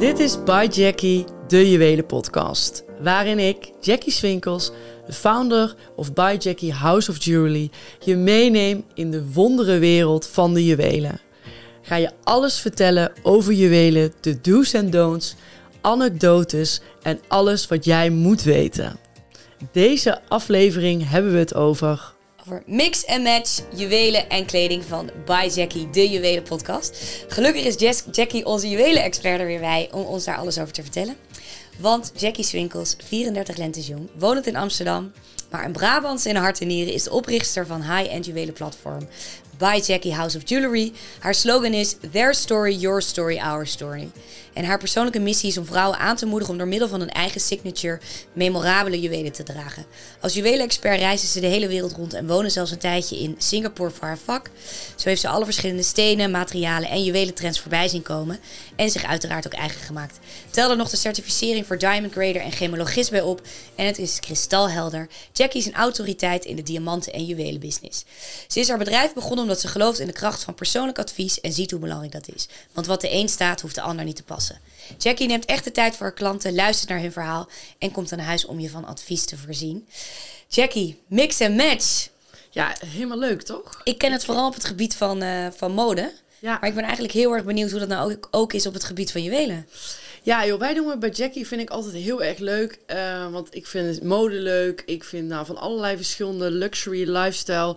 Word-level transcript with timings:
Dit 0.00 0.18
is 0.18 0.42
By 0.44 0.68
Jackie, 0.70 1.24
de 1.48 1.70
juwelen 1.70 2.06
podcast. 2.06 2.84
Waarin 3.00 3.38
ik, 3.38 3.72
Jackie 3.80 4.12
Swinkels, 4.12 4.72
de 5.06 5.12
founder 5.12 5.74
of 5.96 6.12
By 6.12 6.36
Jackie 6.38 6.72
House 6.72 7.10
of 7.10 7.24
Jewelry, 7.24 7.70
je 8.04 8.16
meeneem 8.16 8.84
in 8.94 9.10
de 9.10 9.32
wondere 9.32 9.78
wereld 9.78 10.26
van 10.26 10.54
de 10.54 10.64
juwelen. 10.64 11.20
Ga 11.82 11.96
je 11.96 12.10
alles 12.22 12.58
vertellen 12.58 13.12
over 13.22 13.52
juwelen, 13.52 14.12
de 14.20 14.40
do's 14.40 14.72
en 14.72 14.90
don'ts, 14.90 15.34
anekdotes 15.80 16.80
en 17.02 17.20
alles 17.28 17.68
wat 17.68 17.84
jij 17.84 18.10
moet 18.10 18.42
weten. 18.42 18.98
Deze 19.72 20.20
aflevering 20.28 21.08
hebben 21.08 21.32
we 21.32 21.38
het 21.38 21.54
over 21.54 22.14
mix 22.66 23.04
en 23.04 23.22
match 23.22 23.60
juwelen 23.74 24.28
en 24.28 24.46
kleding 24.46 24.84
van 24.84 25.10
By 25.26 25.48
Jackie, 25.54 25.90
de 25.90 26.10
juwelen 26.10 26.42
podcast. 26.42 26.98
Gelukkig 27.28 27.64
is 27.64 27.74
Jess, 27.78 28.04
Jackie 28.10 28.46
onze 28.46 28.68
juwelen 28.68 29.02
expert 29.02 29.40
er 29.40 29.46
weer 29.46 29.60
bij 29.60 29.88
om 29.92 30.02
ons 30.02 30.24
daar 30.24 30.36
alles 30.36 30.58
over 30.58 30.72
te 30.72 30.82
vertellen. 30.82 31.16
Want 31.78 32.12
Jackie 32.16 32.44
Swinkels, 32.44 32.96
34 33.04 33.56
lentes 33.56 33.86
jong, 33.86 34.08
woont 34.18 34.46
in 34.46 34.56
Amsterdam, 34.56 35.12
maar 35.50 35.64
een 35.64 35.72
Brabants 35.72 36.26
in 36.26 36.36
hart 36.36 36.60
en 36.60 36.66
nieren 36.66 36.92
is 36.92 37.02
de 37.02 37.10
oprichter 37.10 37.66
van 37.66 37.82
high-end 37.82 38.26
juwelen 38.26 38.54
platform 38.54 39.08
By 39.60 39.78
Jackie 39.84 40.14
House 40.14 40.36
of 40.36 40.48
Jewelry. 40.48 40.92
Haar 41.18 41.34
slogan 41.34 41.74
is 41.74 41.96
Their 42.12 42.34
story, 42.34 42.74
your 42.74 43.02
story, 43.02 43.38
our 43.38 43.66
story. 43.66 44.10
En 44.52 44.64
haar 44.64 44.78
persoonlijke 44.78 45.18
missie 45.18 45.48
is 45.48 45.58
om 45.58 45.64
vrouwen 45.64 45.98
aan 45.98 46.16
te 46.16 46.26
moedigen 46.26 46.52
om 46.52 46.58
door 46.58 46.68
middel 46.68 46.88
van 46.88 47.00
een 47.00 47.10
eigen 47.10 47.40
signature 47.40 48.00
memorabele 48.32 49.00
juwelen 49.00 49.32
te 49.32 49.42
dragen. 49.42 49.86
Als 50.20 50.34
juwelenexpert 50.34 50.98
reizen 50.98 51.28
ze 51.28 51.40
de 51.40 51.46
hele 51.46 51.68
wereld 51.68 51.92
rond 51.92 52.14
en 52.14 52.26
wonen 52.26 52.50
zelfs 52.50 52.70
een 52.70 52.78
tijdje 52.78 53.18
in 53.18 53.34
Singapore 53.38 53.90
voor 53.90 54.06
haar 54.06 54.18
vak. 54.18 54.50
Zo 54.96 55.08
heeft 55.08 55.20
ze 55.20 55.28
alle 55.28 55.44
verschillende 55.44 55.82
stenen, 55.82 56.30
materialen 56.30 56.88
en 56.88 57.04
juwelentrends 57.04 57.60
voorbij 57.60 57.88
zien 57.88 58.02
komen 58.02 58.38
en 58.76 58.90
zich 58.90 59.04
uiteraard 59.04 59.46
ook 59.46 59.52
eigen 59.52 59.80
gemaakt. 59.80 60.18
Tel 60.50 60.70
er 60.70 60.76
nog 60.76 60.90
de 60.90 60.96
certificering 60.96 61.66
voor 61.66 61.78
Diamond 61.78 62.12
Grader 62.12 62.42
en 62.42 62.52
gemologist 62.52 63.10
bij 63.10 63.22
op 63.22 63.40
en 63.74 63.86
het 63.86 63.98
is 63.98 64.20
kristalhelder. 64.20 65.08
Jackie 65.32 65.60
is 65.60 65.66
een 65.66 65.74
autoriteit 65.74 66.44
in 66.44 66.56
de 66.56 66.62
diamanten- 66.62 67.12
en 67.12 67.24
juwelenbusiness. 67.24 68.04
Ze 68.46 68.60
is 68.60 68.68
haar 68.68 68.78
bedrijf 68.78 69.14
begonnen 69.14 69.46
omdat 69.50 69.64
ze 69.64 69.78
gelooft 69.78 69.98
in 69.98 70.06
de 70.06 70.12
kracht 70.12 70.44
van 70.44 70.54
persoonlijk 70.54 70.98
advies 70.98 71.40
en 71.40 71.52
ziet 71.52 71.70
hoe 71.70 71.80
belangrijk 71.80 72.12
dat 72.12 72.28
is. 72.34 72.48
Want 72.72 72.86
wat 72.86 73.00
de 73.00 73.12
een 73.12 73.28
staat, 73.28 73.60
hoeft 73.60 73.74
de 73.74 73.80
ander 73.80 74.04
niet 74.04 74.16
te 74.16 74.22
passen. 74.22 74.60
Jackie 74.98 75.26
neemt 75.26 75.44
echt 75.44 75.64
de 75.64 75.72
tijd 75.72 75.96
voor 75.96 76.06
haar 76.06 76.14
klanten, 76.14 76.54
luistert 76.54 76.88
naar 76.88 77.00
hun 77.00 77.12
verhaal 77.12 77.48
en 77.78 77.90
komt 77.90 78.12
aan 78.12 78.18
huis 78.18 78.44
om 78.44 78.60
je 78.60 78.70
van 78.70 78.84
advies 78.84 79.24
te 79.24 79.36
voorzien. 79.36 79.86
Jackie, 80.48 81.02
mix 81.06 81.40
en 81.40 81.54
match. 81.54 82.08
Ja, 82.50 82.74
helemaal 82.86 83.18
leuk 83.18 83.42
toch? 83.42 83.80
Ik 83.84 83.98
ken 83.98 84.12
het 84.12 84.24
vooral 84.24 84.46
op 84.46 84.54
het 84.54 84.64
gebied 84.64 84.94
van, 84.94 85.22
uh, 85.22 85.46
van 85.56 85.72
mode. 85.72 86.12
Ja. 86.38 86.58
Maar 86.60 86.68
ik 86.68 86.74
ben 86.74 86.84
eigenlijk 86.84 87.14
heel 87.14 87.32
erg 87.32 87.44
benieuwd 87.44 87.70
hoe 87.70 87.80
dat 87.80 87.88
nou 87.88 88.12
ook, 88.12 88.28
ook 88.30 88.52
is 88.52 88.66
op 88.66 88.74
het 88.74 88.84
gebied 88.84 89.12
van 89.12 89.22
juwelen. 89.22 89.66
Ja, 90.22 90.46
joh, 90.46 90.58
wij 90.58 90.74
doen 90.74 90.90
het 90.90 90.98
bij 90.98 91.10
Jackie 91.10 91.46
vind 91.46 91.60
ik 91.60 91.70
altijd 91.70 91.94
heel 91.94 92.22
erg 92.22 92.38
leuk. 92.38 92.78
Uh, 92.86 93.30
want 93.30 93.54
ik 93.54 93.66
vind 93.66 93.94
het 93.94 94.04
mode 94.04 94.34
leuk. 94.34 94.82
Ik 94.86 95.04
vind 95.04 95.28
nou, 95.28 95.46
van 95.46 95.56
allerlei 95.56 95.96
verschillende 95.96 96.50
luxury 96.50 97.08
lifestyle. 97.08 97.76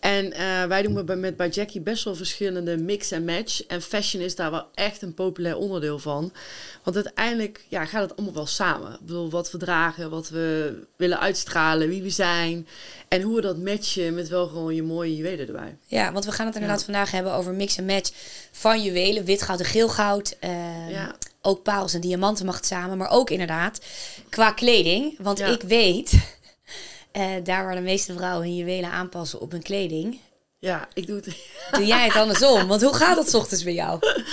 En 0.00 0.26
uh, 0.26 0.64
wij 0.64 0.82
doen 0.82 0.92
met, 0.92 1.18
met 1.18 1.36
bij 1.36 1.48
Jackie 1.48 1.80
best 1.80 2.04
wel 2.04 2.14
verschillende 2.14 2.76
mix 2.76 3.10
en 3.10 3.24
match. 3.24 3.66
En 3.66 3.82
fashion 3.82 4.22
is 4.22 4.34
daar 4.34 4.50
wel 4.50 4.66
echt 4.74 5.02
een 5.02 5.14
populair 5.14 5.56
onderdeel 5.56 5.98
van. 5.98 6.32
Want 6.82 6.96
uiteindelijk 6.96 7.64
ja, 7.68 7.84
gaat 7.84 8.02
het 8.02 8.16
allemaal 8.16 8.34
wel 8.34 8.46
samen. 8.46 8.92
Ik 8.92 9.00
bedoel, 9.00 9.30
wat 9.30 9.50
we 9.50 9.58
dragen, 9.58 10.10
wat 10.10 10.28
we 10.28 10.78
willen 10.96 11.20
uitstralen, 11.20 11.88
wie 11.88 12.02
we 12.02 12.10
zijn. 12.10 12.68
En 13.08 13.22
hoe 13.22 13.34
we 13.34 13.40
dat 13.40 13.58
matchen 13.58 14.14
met 14.14 14.28
wel 14.28 14.46
gewoon 14.46 14.74
je 14.74 14.82
mooie 14.82 15.16
juwelen 15.16 15.46
erbij. 15.46 15.76
Ja, 15.86 16.12
want 16.12 16.24
we 16.24 16.32
gaan 16.32 16.46
het 16.46 16.54
inderdaad 16.54 16.84
vandaag 16.84 17.10
hebben 17.10 17.32
over 17.32 17.52
mix 17.52 17.76
en 17.76 17.84
match 17.84 18.10
van 18.50 18.82
juwelen. 18.82 19.24
Wit 19.24 19.42
goud 19.42 19.58
en 19.58 19.66
geel 19.66 19.88
goud. 19.88 20.36
Uh, 20.44 20.90
ja. 20.90 21.14
Ook 21.42 21.62
parels 21.62 21.94
en 21.94 22.00
diamanten 22.00 22.46
mag 22.46 22.56
het 22.56 22.66
samen. 22.66 22.98
Maar 22.98 23.10
ook 23.10 23.30
inderdaad 23.30 23.80
qua 24.28 24.52
kleding. 24.52 25.14
Want 25.18 25.40
ik 25.40 25.62
weet 25.62 26.35
uh, 27.16 27.44
daar 27.44 27.64
waar 27.64 27.74
de 27.74 27.80
meeste 27.80 28.12
vrouwen 28.12 28.46
hun 28.46 28.56
juwelen 28.56 28.90
aanpassen 28.90 29.40
op 29.40 29.50
hun 29.50 29.62
kleding. 29.62 30.18
Ja, 30.58 30.88
ik 30.94 31.06
doe 31.06 31.16
het. 31.16 31.36
Doe 31.70 31.86
jij 31.86 32.04
het 32.04 32.16
andersom? 32.16 32.66
Want 32.66 32.82
hoe 32.82 32.94
gaat 32.94 33.16
dat 33.16 33.34
ochtends 33.34 33.64
bij 33.64 33.74
jou? 33.74 33.98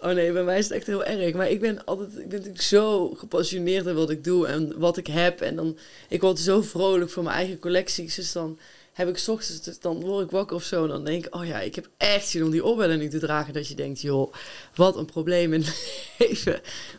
Oh 0.00 0.12
nee, 0.12 0.32
bij 0.32 0.42
mij 0.42 0.58
is 0.58 0.64
het 0.64 0.72
echt 0.72 0.86
heel 0.86 1.04
erg. 1.04 1.34
Maar 1.34 1.50
ik 1.50 1.60
ben 1.60 1.84
altijd, 1.84 2.08
ik 2.08 2.28
ben 2.28 2.38
natuurlijk 2.38 2.62
zo 2.62 3.10
gepassioneerd 3.10 3.86
in 3.86 3.94
wat 3.94 4.10
ik 4.10 4.24
doe 4.24 4.46
en 4.46 4.78
wat 4.78 4.96
ik 4.96 5.06
heb. 5.06 5.40
En 5.40 5.56
dan, 5.56 5.78
ik 6.08 6.20
word 6.20 6.38
zo 6.38 6.62
vrolijk 6.62 7.10
voor 7.10 7.22
mijn 7.22 7.36
eigen 7.36 7.58
collecties. 7.58 8.14
Dus 8.14 8.32
dan 8.32 8.58
heb 8.92 9.08
ik 9.08 9.24
ochtends, 9.26 9.62
dus 9.62 9.80
dan 9.80 10.00
word 10.00 10.24
ik 10.24 10.30
wakker 10.30 10.56
of 10.56 10.62
zo. 10.62 10.82
En 10.82 10.88
dan 10.88 11.04
denk 11.04 11.26
ik, 11.26 11.34
oh 11.34 11.46
ja, 11.46 11.60
ik 11.60 11.74
heb 11.74 11.88
echt 11.96 12.28
zin 12.28 12.44
om 12.44 12.50
die 12.50 12.64
oorbellen 12.64 12.98
nu 12.98 13.08
te 13.08 13.18
dragen. 13.18 13.52
Dat 13.52 13.68
je 13.68 13.74
denkt, 13.74 14.00
joh, 14.00 14.32
wat 14.74 14.96
een 14.96 15.06
probleem 15.06 15.52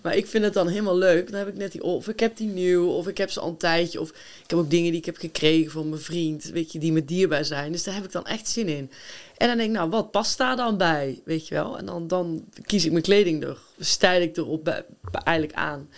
Maar 0.02 0.16
ik 0.16 0.28
vind 0.28 0.44
het 0.44 0.54
dan 0.54 0.68
helemaal 0.68 0.98
leuk. 0.98 1.32
Dan 1.32 1.40
heb 1.40 1.48
ik 1.48 1.58
net 1.58 1.72
die, 1.72 1.84
of 1.84 2.08
ik 2.08 2.20
heb 2.20 2.38
die 2.38 2.48
nieuw, 2.48 2.88
of 2.88 3.08
ik 3.08 3.18
heb 3.18 3.30
ze 3.30 3.40
al 3.40 3.50
een 3.50 3.58
tijdje. 3.58 4.02
Of 4.02 4.10
ik 4.10 4.50
heb 4.50 4.60
ook 4.60 4.70
dingen 4.70 4.92
die 4.92 5.00
ik 5.00 5.06
heb 5.06 5.18
gekregen 5.18 5.72
van 5.72 5.90
mijn 5.90 6.02
vriend, 6.02 6.44
weet 6.44 6.72
je, 6.72 6.80
die 6.80 6.92
me 6.92 7.06
dierbaar 7.06 7.46
zijn. 7.46 7.72
Dus 7.72 7.84
daar 7.84 7.96
heb 7.96 8.04
ik 8.04 8.12
dan 8.12 8.26
echt 8.26 8.48
zin 8.48 8.68
in. 8.68 8.92
En 9.38 9.48
dan 9.48 9.58
denk 9.58 9.70
ik, 9.70 9.76
nou, 9.76 9.90
wat 9.90 10.12
past 10.12 10.38
daar 10.38 10.56
dan 10.56 10.78
bij? 10.78 11.22
Weet 11.26 11.48
je 11.48 11.56
wel? 11.56 11.78
En 11.78 11.86
dan, 11.86 12.08
dan 12.08 12.46
kies 12.66 12.86
ik 12.86 12.92
mijn 12.92 13.04
kleding 13.04 13.44
er, 13.44 13.58
stijl 13.80 14.22
ik 14.22 14.38
erop 14.38 14.64
bij, 14.64 14.86
eigenlijk 15.24 15.58
aan. 15.58 15.90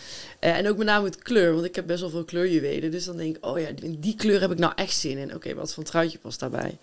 Uh, 0.42 0.58
en 0.58 0.68
ook 0.68 0.78
met 0.78 0.86
name 0.86 1.06
het 1.06 1.18
kleur, 1.18 1.54
want 1.54 1.66
ik 1.66 1.76
heb 1.76 1.88
best 1.88 2.02
wel 2.02 2.10
veel 2.10 2.24
kleurjuwelen. 2.24 2.92
Dus 2.92 3.06
dan 3.06 3.18
denk 3.18 3.36
ik, 3.36 3.46
oh 3.46 3.60
ja, 3.60 3.68
in 3.82 4.00
die 4.00 4.16
kleur 4.16 4.42
heb 4.42 4.52
ik 4.52 4.60
nou 4.60 4.74
echt 4.76 4.98
zin 4.98 5.18
in. 5.18 5.36
Oké, 5.36 5.54
wat 5.54 5.74
voor 5.74 5.84
truitje 5.84 6.18
past 6.18 6.40
daarbij? 6.40 6.78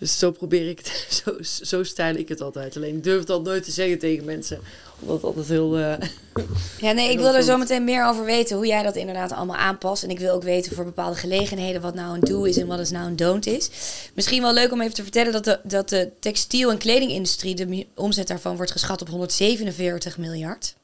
Dus 0.00 0.18
zo 0.18 0.30
probeer 0.30 0.68
ik 0.68 0.78
het, 0.78 1.06
zo, 1.24 1.36
zo 1.64 1.82
stijl 1.84 2.14
ik 2.14 2.28
het 2.28 2.40
altijd. 2.40 2.76
Alleen 2.76 2.96
ik 2.96 3.04
durf 3.04 3.20
het 3.20 3.30
al 3.30 3.42
nooit 3.42 3.64
te 3.64 3.70
zeggen 3.70 3.98
tegen 3.98 4.24
mensen. 4.24 4.60
Omdat 5.00 5.16
het 5.16 5.24
altijd 5.24 5.48
heel... 5.48 5.78
Uh, 5.78 5.94
ja, 6.86 6.92
nee, 6.92 7.10
ik 7.10 7.18
wil 7.18 7.34
er 7.34 7.42
zo 7.42 7.56
meteen 7.56 7.84
meer 7.84 8.06
over 8.06 8.24
weten. 8.24 8.56
Hoe 8.56 8.66
jij 8.66 8.82
dat 8.82 8.96
inderdaad 8.96 9.32
allemaal 9.32 9.56
aanpast. 9.56 10.02
En 10.02 10.10
ik 10.10 10.18
wil 10.18 10.34
ook 10.34 10.42
weten 10.42 10.74
voor 10.74 10.84
bepaalde 10.84 11.16
gelegenheden 11.16 11.80
wat 11.80 11.94
nou 11.94 12.14
een 12.14 12.20
do 12.20 12.42
is 12.42 12.56
en 12.56 12.66
wat 12.66 12.78
is 12.78 12.90
nou 12.90 13.06
een 13.06 13.16
don't 13.16 13.46
is. 13.46 13.70
Misschien 14.14 14.42
wel 14.42 14.52
leuk 14.52 14.72
om 14.72 14.80
even 14.80 14.94
te 14.94 15.02
vertellen 15.02 15.32
dat 15.32 15.44
de, 15.44 15.60
dat 15.62 15.88
de 15.88 16.10
textiel- 16.20 16.70
en 16.70 16.78
kledingindustrie, 16.78 17.54
de 17.54 17.86
omzet 17.94 18.28
daarvan 18.28 18.56
wordt 18.56 18.72
geschat 18.72 19.00
op 19.00 19.08
147 19.08 20.18
miljard. 20.18 20.74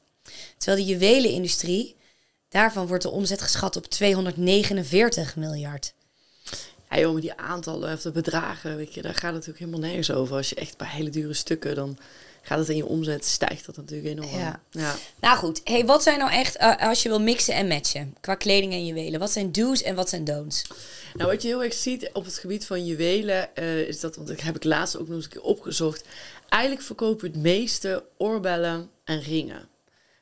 Terwijl 0.57 0.85
de 0.85 0.91
juwelenindustrie, 0.91 1.95
daarvan 2.49 2.87
wordt 2.87 3.03
de 3.03 3.09
omzet 3.09 3.41
geschat 3.41 3.75
op 3.75 3.85
249 3.85 5.35
miljard. 5.35 5.93
Ja 6.89 6.99
joh, 6.99 7.21
die 7.21 7.33
aantallen 7.33 7.93
of 7.93 8.01
de 8.01 8.11
bedragen, 8.11 8.77
weet 8.77 8.93
je, 8.93 9.01
daar 9.01 9.13
gaat 9.13 9.23
het 9.23 9.33
natuurlijk 9.33 9.59
helemaal 9.59 9.79
nergens 9.79 10.11
over. 10.11 10.35
Als 10.35 10.49
je 10.49 10.55
echt 10.55 10.77
bij 10.77 10.87
hele 10.87 11.09
dure 11.09 11.33
stukken, 11.33 11.75
dan 11.75 11.97
gaat 12.41 12.59
het 12.59 12.69
in 12.69 12.75
je 12.75 12.85
omzet, 12.85 13.25
stijgt 13.25 13.65
dat 13.65 13.77
natuurlijk 13.77 14.07
enorm. 14.07 14.39
Ja. 14.39 14.61
ja. 14.71 14.95
Nou 15.19 15.37
goed, 15.37 15.61
hey, 15.63 15.85
wat 15.85 16.03
zijn 16.03 16.19
nou 16.19 16.31
echt, 16.31 16.57
uh, 16.57 16.77
als 16.77 17.03
je 17.03 17.09
wil 17.09 17.21
mixen 17.21 17.53
en 17.53 17.67
matchen, 17.67 18.15
qua 18.19 18.35
kleding 18.35 18.73
en 18.73 18.85
juwelen, 18.85 19.19
wat 19.19 19.31
zijn 19.31 19.51
do's 19.51 19.81
en 19.81 19.95
wat 19.95 20.09
zijn 20.09 20.23
don'ts? 20.23 20.67
Nou, 21.13 21.31
wat 21.31 21.41
je 21.41 21.47
heel 21.47 21.63
erg 21.63 21.73
ziet 21.73 22.09
op 22.13 22.25
het 22.25 22.37
gebied 22.37 22.65
van 22.65 22.85
juwelen, 22.85 23.49
uh, 23.55 23.79
is 23.79 23.99
dat, 23.99 24.15
want 24.15 24.29
ik 24.29 24.39
heb 24.39 24.55
ik 24.55 24.63
laatst 24.63 24.97
ook 24.97 25.07
nog 25.07 25.15
eens 25.15 25.25
een 25.25 25.31
keer 25.31 25.41
opgezocht, 25.41 26.03
eigenlijk 26.49 26.83
verkopen 26.83 27.27
het 27.27 27.41
meeste 27.41 28.03
oorbellen 28.17 28.89
en 29.03 29.21
ringen. 29.21 29.67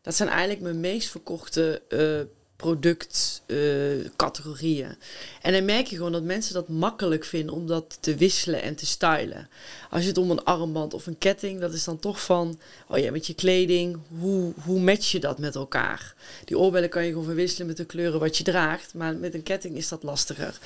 Dat 0.02 0.16
zijn 0.16 0.30
eigenlijk 0.30 0.62
mijn 0.62 0.80
meest 0.80 1.09
verkochte 1.09 1.82
uh, 1.90 2.22
productcategorieën. 2.55 4.88
Uh, 4.88 4.93
en 5.41 5.53
dan 5.53 5.66
merk 5.66 5.88
je 5.88 5.95
gewoon 5.95 6.11
dat 6.11 6.23
mensen 6.23 6.53
dat 6.53 6.67
makkelijk 6.67 7.23
vinden 7.23 7.55
om 7.55 7.67
dat 7.67 7.97
te 7.99 8.16
wisselen 8.16 8.61
en 8.61 8.75
te 8.75 8.85
stylen. 8.85 9.49
Als 9.89 10.05
het 10.05 10.17
om 10.17 10.31
een 10.31 10.43
armband 10.43 10.93
of 10.93 11.07
een 11.07 11.17
ketting, 11.17 11.59
dat 11.59 11.73
is 11.73 11.83
dan 11.83 11.99
toch 11.99 12.21
van, 12.21 12.59
oh 12.88 12.97
ja, 12.97 13.11
met 13.11 13.27
je 13.27 13.33
kleding, 13.33 13.97
hoe, 14.19 14.53
hoe 14.63 14.79
match 14.79 15.11
je 15.11 15.19
dat 15.19 15.39
met 15.39 15.55
elkaar? 15.55 16.16
Die 16.45 16.57
oorbellen 16.57 16.89
kan 16.89 17.03
je 17.03 17.09
gewoon 17.09 17.25
verwisselen 17.25 17.67
met 17.67 17.77
de 17.77 17.85
kleuren 17.85 18.19
wat 18.19 18.38
je 18.38 18.43
draagt, 18.43 18.93
maar 18.93 19.16
met 19.16 19.33
een 19.33 19.43
ketting 19.43 19.75
is 19.75 19.87
dat 19.87 20.03
lastiger. 20.03 20.59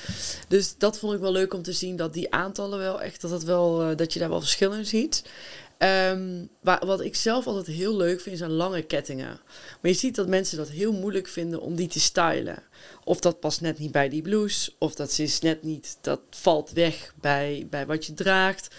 Dus 0.48 0.74
dat 0.78 0.98
vond 0.98 1.14
ik 1.14 1.20
wel 1.20 1.32
leuk 1.32 1.54
om 1.54 1.62
te 1.62 1.72
zien 1.72 1.96
dat 1.96 2.12
die 2.12 2.32
aantallen 2.32 2.78
wel 2.78 3.02
echt, 3.02 3.20
dat, 3.20 3.30
dat, 3.30 3.44
wel, 3.44 3.90
uh, 3.90 3.96
dat 3.96 4.12
je 4.12 4.18
daar 4.18 4.28
wel 4.28 4.40
verschillen 4.40 4.78
in 4.78 4.86
ziet. 4.86 5.22
Um, 5.82 6.48
wat 6.62 7.00
ik 7.00 7.16
zelf 7.16 7.46
altijd 7.46 7.66
heel 7.66 7.96
leuk 7.96 8.20
vind, 8.20 8.38
zijn 8.38 8.50
lange 8.50 8.82
kettingen. 8.82 9.40
Maar 9.80 9.90
je 9.90 9.96
ziet 9.96 10.14
dat 10.14 10.28
mensen 10.28 10.56
dat 10.56 10.68
heel 10.68 10.92
moeilijk 10.92 11.28
vinden 11.28 11.60
om 11.60 11.74
die 11.74 11.88
te 11.88 12.00
stylen. 12.00 12.62
Of 13.04 13.20
dat 13.20 13.40
past 13.40 13.60
net 13.60 13.78
niet 13.78 13.92
bij 13.92 14.08
die 14.08 14.22
blouse, 14.22 14.72
of 14.78 14.94
dat 14.94 15.18
is 15.18 15.40
net 15.40 15.62
niet, 15.62 15.96
dat 16.00 16.20
valt 16.30 16.70
weg 16.70 17.14
bij, 17.20 17.66
bij 17.70 17.86
wat 17.86 18.06
je 18.06 18.14
draagt. 18.14 18.74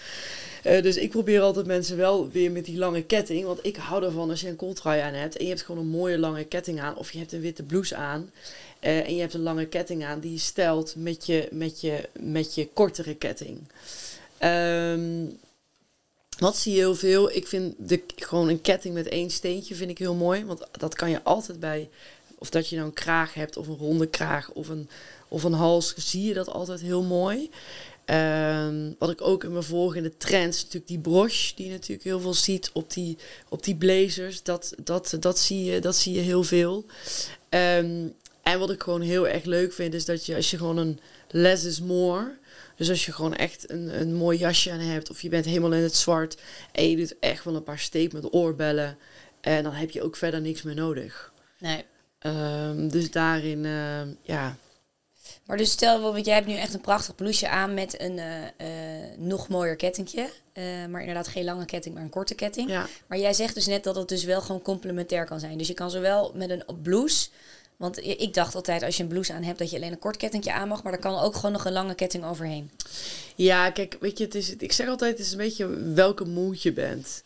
Uh, 0.66 0.82
dus 0.82 0.96
ik 0.96 1.10
probeer 1.10 1.40
altijd 1.40 1.66
mensen 1.66 1.96
wel 1.96 2.30
weer 2.30 2.50
met 2.50 2.64
die 2.64 2.78
lange 2.78 3.02
ketting. 3.02 3.44
Want 3.44 3.58
ik 3.62 3.76
hou 3.76 4.04
ervan 4.04 4.30
als 4.30 4.40
je 4.40 4.48
een 4.48 4.56
kooltrui 4.56 5.00
aan 5.00 5.14
hebt 5.14 5.36
en 5.36 5.44
je 5.44 5.50
hebt 5.50 5.62
gewoon 5.62 5.80
een 5.80 5.90
mooie 5.90 6.18
lange 6.18 6.44
ketting 6.44 6.80
aan. 6.80 6.96
Of 6.96 7.12
je 7.12 7.18
hebt 7.18 7.32
een 7.32 7.40
witte 7.40 7.62
blouse 7.62 7.94
aan. 7.94 8.30
Uh, 8.80 9.06
en 9.06 9.14
je 9.14 9.20
hebt 9.20 9.34
een 9.34 9.42
lange 9.42 9.66
ketting 9.66 10.04
aan 10.04 10.20
die 10.20 10.32
je 10.32 10.38
stelt 10.38 10.94
met 10.96 11.26
je, 11.26 11.48
met 11.50 11.80
je, 11.80 12.08
met 12.20 12.54
je 12.54 12.68
kortere 12.68 13.14
ketting. 13.14 13.58
Um, 14.40 15.38
wat 16.42 16.56
zie 16.56 16.72
je 16.72 16.78
heel 16.78 16.94
veel? 16.94 17.30
Ik 17.30 17.46
vind 17.46 17.74
de, 17.78 18.02
gewoon 18.16 18.48
een 18.48 18.60
ketting 18.60 18.94
met 18.94 19.08
één 19.08 19.30
steentje 19.30 19.74
vind 19.74 19.90
ik 19.90 19.98
heel 19.98 20.14
mooi. 20.14 20.44
Want 20.44 20.62
dat 20.70 20.94
kan 20.94 21.10
je 21.10 21.22
altijd 21.22 21.60
bij, 21.60 21.88
of 22.38 22.50
dat 22.50 22.68
je 22.68 22.76
nou 22.76 22.88
een 22.88 22.94
kraag 22.94 23.34
hebt 23.34 23.56
of 23.56 23.66
een 23.66 23.76
ronde 23.76 24.06
kraag 24.06 24.50
of 24.50 24.68
een, 24.68 24.88
of 25.28 25.42
een 25.42 25.52
hals, 25.52 25.94
zie 25.96 26.22
je 26.22 26.34
dat 26.34 26.48
altijd 26.48 26.80
heel 26.80 27.02
mooi. 27.02 27.50
Ehm, 28.04 28.90
wat 28.98 29.10
ik 29.10 29.20
ook 29.20 29.44
in 29.44 29.52
mijn 29.52 29.64
volgende 29.64 30.16
trends, 30.16 30.58
natuurlijk 30.58 30.86
die 30.86 30.98
broche, 30.98 31.54
die 31.54 31.66
je 31.66 31.72
natuurlijk 31.72 32.02
heel 32.02 32.20
veel 32.20 32.34
ziet 32.34 32.70
op 32.72 32.92
die, 32.92 33.16
op 33.48 33.64
die 33.64 33.76
blazers. 33.76 34.42
Dat, 34.42 34.74
dat, 34.84 35.16
dat, 35.20 35.38
zie 35.38 35.64
je, 35.64 35.80
dat 35.80 35.96
zie 35.96 36.14
je 36.14 36.20
heel 36.20 36.42
veel. 36.42 36.84
Ehm, 37.48 38.06
en 38.42 38.58
wat 38.58 38.70
ik 38.70 38.82
gewoon 38.82 39.00
heel 39.00 39.28
erg 39.28 39.44
leuk 39.44 39.72
vind, 39.72 39.94
is 39.94 40.04
dat 40.04 40.26
je 40.26 40.34
als 40.34 40.50
je 40.50 40.56
gewoon 40.56 40.76
een 40.76 41.00
less 41.30 41.64
is 41.64 41.80
more. 41.80 42.40
Dus 42.82 42.90
als 42.90 43.06
je 43.06 43.12
gewoon 43.12 43.34
echt 43.34 43.70
een, 43.70 44.00
een 44.00 44.14
mooi 44.14 44.38
jasje 44.38 44.70
aan 44.70 44.78
hebt, 44.78 45.10
of 45.10 45.22
je 45.22 45.28
bent 45.28 45.44
helemaal 45.44 45.72
in 45.72 45.82
het 45.82 45.94
zwart 45.94 46.36
en 46.72 46.90
je 46.90 46.96
doet 46.96 47.18
echt 47.18 47.44
wel 47.44 47.54
een 47.54 47.62
paar 47.62 47.78
statement 47.78 48.32
oorbellen. 48.32 48.98
En 49.40 49.62
dan 49.62 49.72
heb 49.72 49.90
je 49.90 50.02
ook 50.02 50.16
verder 50.16 50.40
niks 50.40 50.62
meer 50.62 50.74
nodig. 50.74 51.32
Nee. 51.58 51.84
Ehm, 52.18 52.88
dus 52.88 53.10
daarin, 53.10 53.64
ehm, 53.64 54.08
ja. 54.22 54.56
Maar 55.46 55.56
dus 55.56 55.70
stel, 55.70 56.00
want 56.00 56.26
jij 56.26 56.34
hebt 56.34 56.46
nu 56.46 56.54
echt 56.54 56.74
een 56.74 56.80
prachtig 56.80 57.14
blouseje 57.14 57.50
aan 57.50 57.74
met 57.74 58.00
een 58.00 58.18
eh, 58.18 58.42
eh, 58.56 59.18
nog 59.18 59.48
mooier 59.48 59.76
kettingje. 59.76 60.28
Eh, 60.52 60.64
maar 60.88 61.00
inderdaad 61.00 61.28
geen 61.28 61.44
lange 61.44 61.64
ketting, 61.64 61.94
maar 61.94 62.04
een 62.04 62.10
korte 62.10 62.34
ketting. 62.34 62.70
ja. 62.70 62.86
Maar 63.06 63.18
jij 63.18 63.32
zegt 63.32 63.54
dus 63.54 63.66
net 63.66 63.84
dat 63.84 63.96
het 63.96 64.08
dus 64.08 64.24
wel 64.24 64.40
gewoon 64.40 64.62
complementair 64.62 65.24
kan 65.24 65.40
zijn. 65.40 65.58
Dus 65.58 65.68
je 65.68 65.74
kan 65.74 65.90
zowel 65.90 66.32
met 66.34 66.50
een 66.50 66.64
blouse... 66.82 67.28
Want 67.82 67.98
ik 67.98 68.34
dacht 68.34 68.54
altijd 68.54 68.82
als 68.82 68.96
je 68.96 69.02
een 69.02 69.08
blouse 69.08 69.32
aan 69.32 69.42
hebt 69.42 69.58
dat 69.58 69.70
je 69.70 69.76
alleen 69.76 69.92
een 69.92 69.98
kort 69.98 70.16
kettingje 70.16 70.52
aan 70.52 70.68
mag. 70.68 70.82
Maar 70.82 70.92
er 70.92 70.98
kan 70.98 71.18
ook 71.18 71.34
gewoon 71.34 71.52
nog 71.52 71.64
een 71.64 71.72
lange 71.72 71.94
ketting 71.94 72.24
overheen. 72.24 72.70
Ja, 73.34 73.70
kijk, 73.70 73.96
weet 74.00 74.18
je, 74.18 74.24
het 74.24 74.34
is, 74.34 74.56
ik 74.56 74.72
zeg 74.72 74.88
altijd, 74.88 75.18
het 75.18 75.26
is 75.26 75.32
een 75.32 75.38
beetje 75.38 75.92
welke 75.94 76.24
mood 76.24 76.62
je 76.62 76.72
bent. 76.72 77.22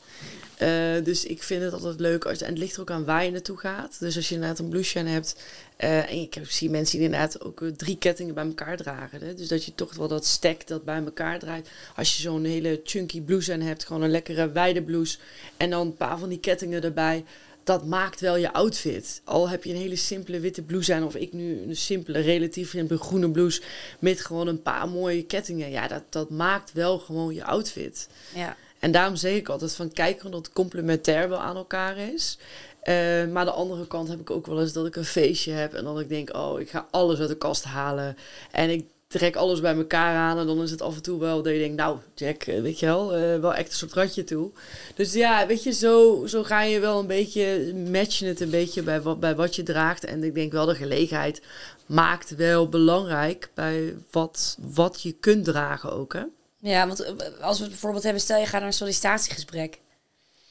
Eh, 0.56 1.04
dus 1.04 1.24
ik 1.24 1.42
vind 1.42 1.62
het 1.62 1.72
altijd 1.72 2.00
leuk 2.00 2.24
als 2.24 2.40
en 2.40 2.48
het 2.48 2.58
ligt 2.58 2.74
er 2.74 2.80
ook 2.80 2.90
aan 2.90 3.04
waar 3.04 3.24
je 3.24 3.30
naartoe 3.30 3.58
gaat. 3.58 3.96
Dus 4.00 4.16
als 4.16 4.28
je 4.28 4.34
inderdaad 4.34 4.58
een 4.58 4.68
blouseje 4.68 5.04
aan 5.04 5.10
hebt 5.10 5.36
eh, 5.76 6.10
en 6.10 6.20
ik 6.20 6.38
zie 6.42 6.70
mensen 6.70 6.96
die 6.98 7.06
inderdaad 7.06 7.40
ook 7.40 7.62
eh, 7.62 7.68
drie 7.68 7.98
kettingen 7.98 8.34
bij 8.34 8.44
elkaar 8.44 8.76
dragen. 8.76 9.20
Hè? 9.20 9.34
Dus 9.34 9.48
dat 9.48 9.64
je 9.64 9.74
toch 9.74 9.94
wel 9.94 10.08
dat 10.08 10.26
stack 10.26 10.66
dat 10.66 10.84
bij 10.84 11.02
elkaar 11.04 11.38
draait. 11.38 11.68
Als 11.96 12.16
je 12.16 12.22
zo'n 12.22 12.44
hele 12.44 12.80
chunky 12.84 13.20
blouse 13.20 13.52
aan 13.52 13.60
hebt, 13.60 13.84
gewoon 13.84 14.02
een 14.02 14.10
lekkere 14.10 14.52
wijde 14.52 14.82
blouse 14.82 15.18
en 15.56 15.70
dan 15.70 15.86
een 15.86 15.96
paar 15.96 16.18
van 16.18 16.28
die 16.28 16.40
kettingen 16.40 16.82
erbij. 16.82 17.24
Dat 17.66 17.84
maakt 17.84 18.20
wel 18.20 18.36
je 18.36 18.52
outfit. 18.52 19.20
Al 19.24 19.48
heb 19.48 19.64
je 19.64 19.70
een 19.70 19.80
hele 19.80 19.96
simpele 19.96 20.40
witte 20.40 20.62
blouse 20.62 20.94
aan, 20.94 21.04
of 21.04 21.14
ik 21.14 21.32
nu 21.32 21.62
een 21.62 21.76
simpele, 21.76 22.18
relatief 22.18 22.70
simpele 22.70 22.98
groene 22.98 23.30
blouse 23.30 23.62
met 23.98 24.20
gewoon 24.20 24.46
een 24.46 24.62
paar 24.62 24.88
mooie 24.88 25.24
kettingen. 25.24 25.70
Ja, 25.70 25.88
dat, 25.88 26.02
dat 26.10 26.30
maakt 26.30 26.72
wel 26.72 26.98
gewoon 26.98 27.34
je 27.34 27.44
outfit. 27.44 28.08
Ja. 28.34 28.56
En 28.78 28.92
daarom 28.92 29.16
zeg 29.16 29.34
ik 29.34 29.48
altijd 29.48 29.74
van 29.74 29.92
kijk 29.92 30.16
gewoon 30.16 30.32
dat 30.32 30.46
het 30.46 30.54
complementair 30.54 31.28
wel 31.28 31.40
aan 31.40 31.56
elkaar 31.56 31.98
is. 31.98 32.38
Eh, 32.80 33.26
maar 33.26 33.44
de 33.44 33.50
andere 33.50 33.86
kant 33.86 34.08
heb 34.08 34.20
ik 34.20 34.30
ook 34.30 34.46
wel 34.46 34.60
eens 34.60 34.72
dat 34.72 34.86
ik 34.86 34.96
een 34.96 35.04
feestje 35.04 35.52
heb 35.52 35.74
en 35.74 35.84
dan 35.84 36.00
ik 36.00 36.08
denk, 36.08 36.36
oh, 36.36 36.60
ik 36.60 36.70
ga 36.70 36.86
alles 36.90 37.18
uit 37.18 37.28
de 37.28 37.36
kast 37.36 37.64
halen. 37.64 38.16
En 38.50 38.70
ik 38.70 38.84
trek 39.06 39.36
alles 39.36 39.60
bij 39.60 39.74
elkaar 39.74 40.16
aan 40.16 40.38
en 40.38 40.46
dan 40.46 40.62
is 40.62 40.70
het 40.70 40.82
af 40.82 40.96
en 40.96 41.02
toe 41.02 41.20
wel 41.20 41.42
dat 41.42 41.52
je 41.52 41.58
denkt, 41.58 41.76
nou, 41.76 41.98
Jack, 42.14 42.42
eh, 42.42 42.60
weet 42.60 42.78
je 42.78 42.86
wel, 42.86 43.14
eh, 43.14 43.40
wel 43.40 43.54
echt 43.54 43.68
een 43.68 43.76
soort 43.76 43.92
ratje 43.92 44.24
toe. 44.24 44.50
Dus 44.94 45.12
ja, 45.12 45.46
weet 45.46 45.62
je, 45.62 45.72
zo, 45.72 46.26
zo 46.26 46.42
ga 46.42 46.62
je 46.62 46.80
wel 46.80 46.98
een 46.98 47.06
beetje, 47.06 47.74
matchen 47.90 48.28
het 48.28 48.40
een 48.40 48.50
beetje 48.50 48.82
bij 48.82 49.02
wat, 49.02 49.20
bij 49.20 49.34
wat 49.34 49.56
je 49.56 49.62
draagt. 49.62 50.04
En 50.04 50.24
ik 50.24 50.34
denk 50.34 50.52
wel 50.52 50.66
de 50.66 50.74
gelegenheid 50.74 51.42
maakt 51.86 52.34
wel 52.34 52.68
belangrijk 52.68 53.50
bij 53.54 53.94
wat, 54.10 54.58
wat 54.60 55.02
je 55.02 55.12
kunt 55.12 55.44
dragen 55.44 55.92
ook, 55.92 56.12
hè. 56.12 56.22
Ja, 56.58 56.86
want 56.86 57.00
eh, 57.00 57.12
als 57.40 57.56
we 57.56 57.62
het 57.62 57.72
bijvoorbeeld 57.72 58.02
hebben, 58.02 58.22
stel 58.22 58.38
je 58.38 58.46
gaat 58.46 58.60
naar 58.60 58.68
een 58.68 58.72
sollicitatiegesprek. 58.72 59.78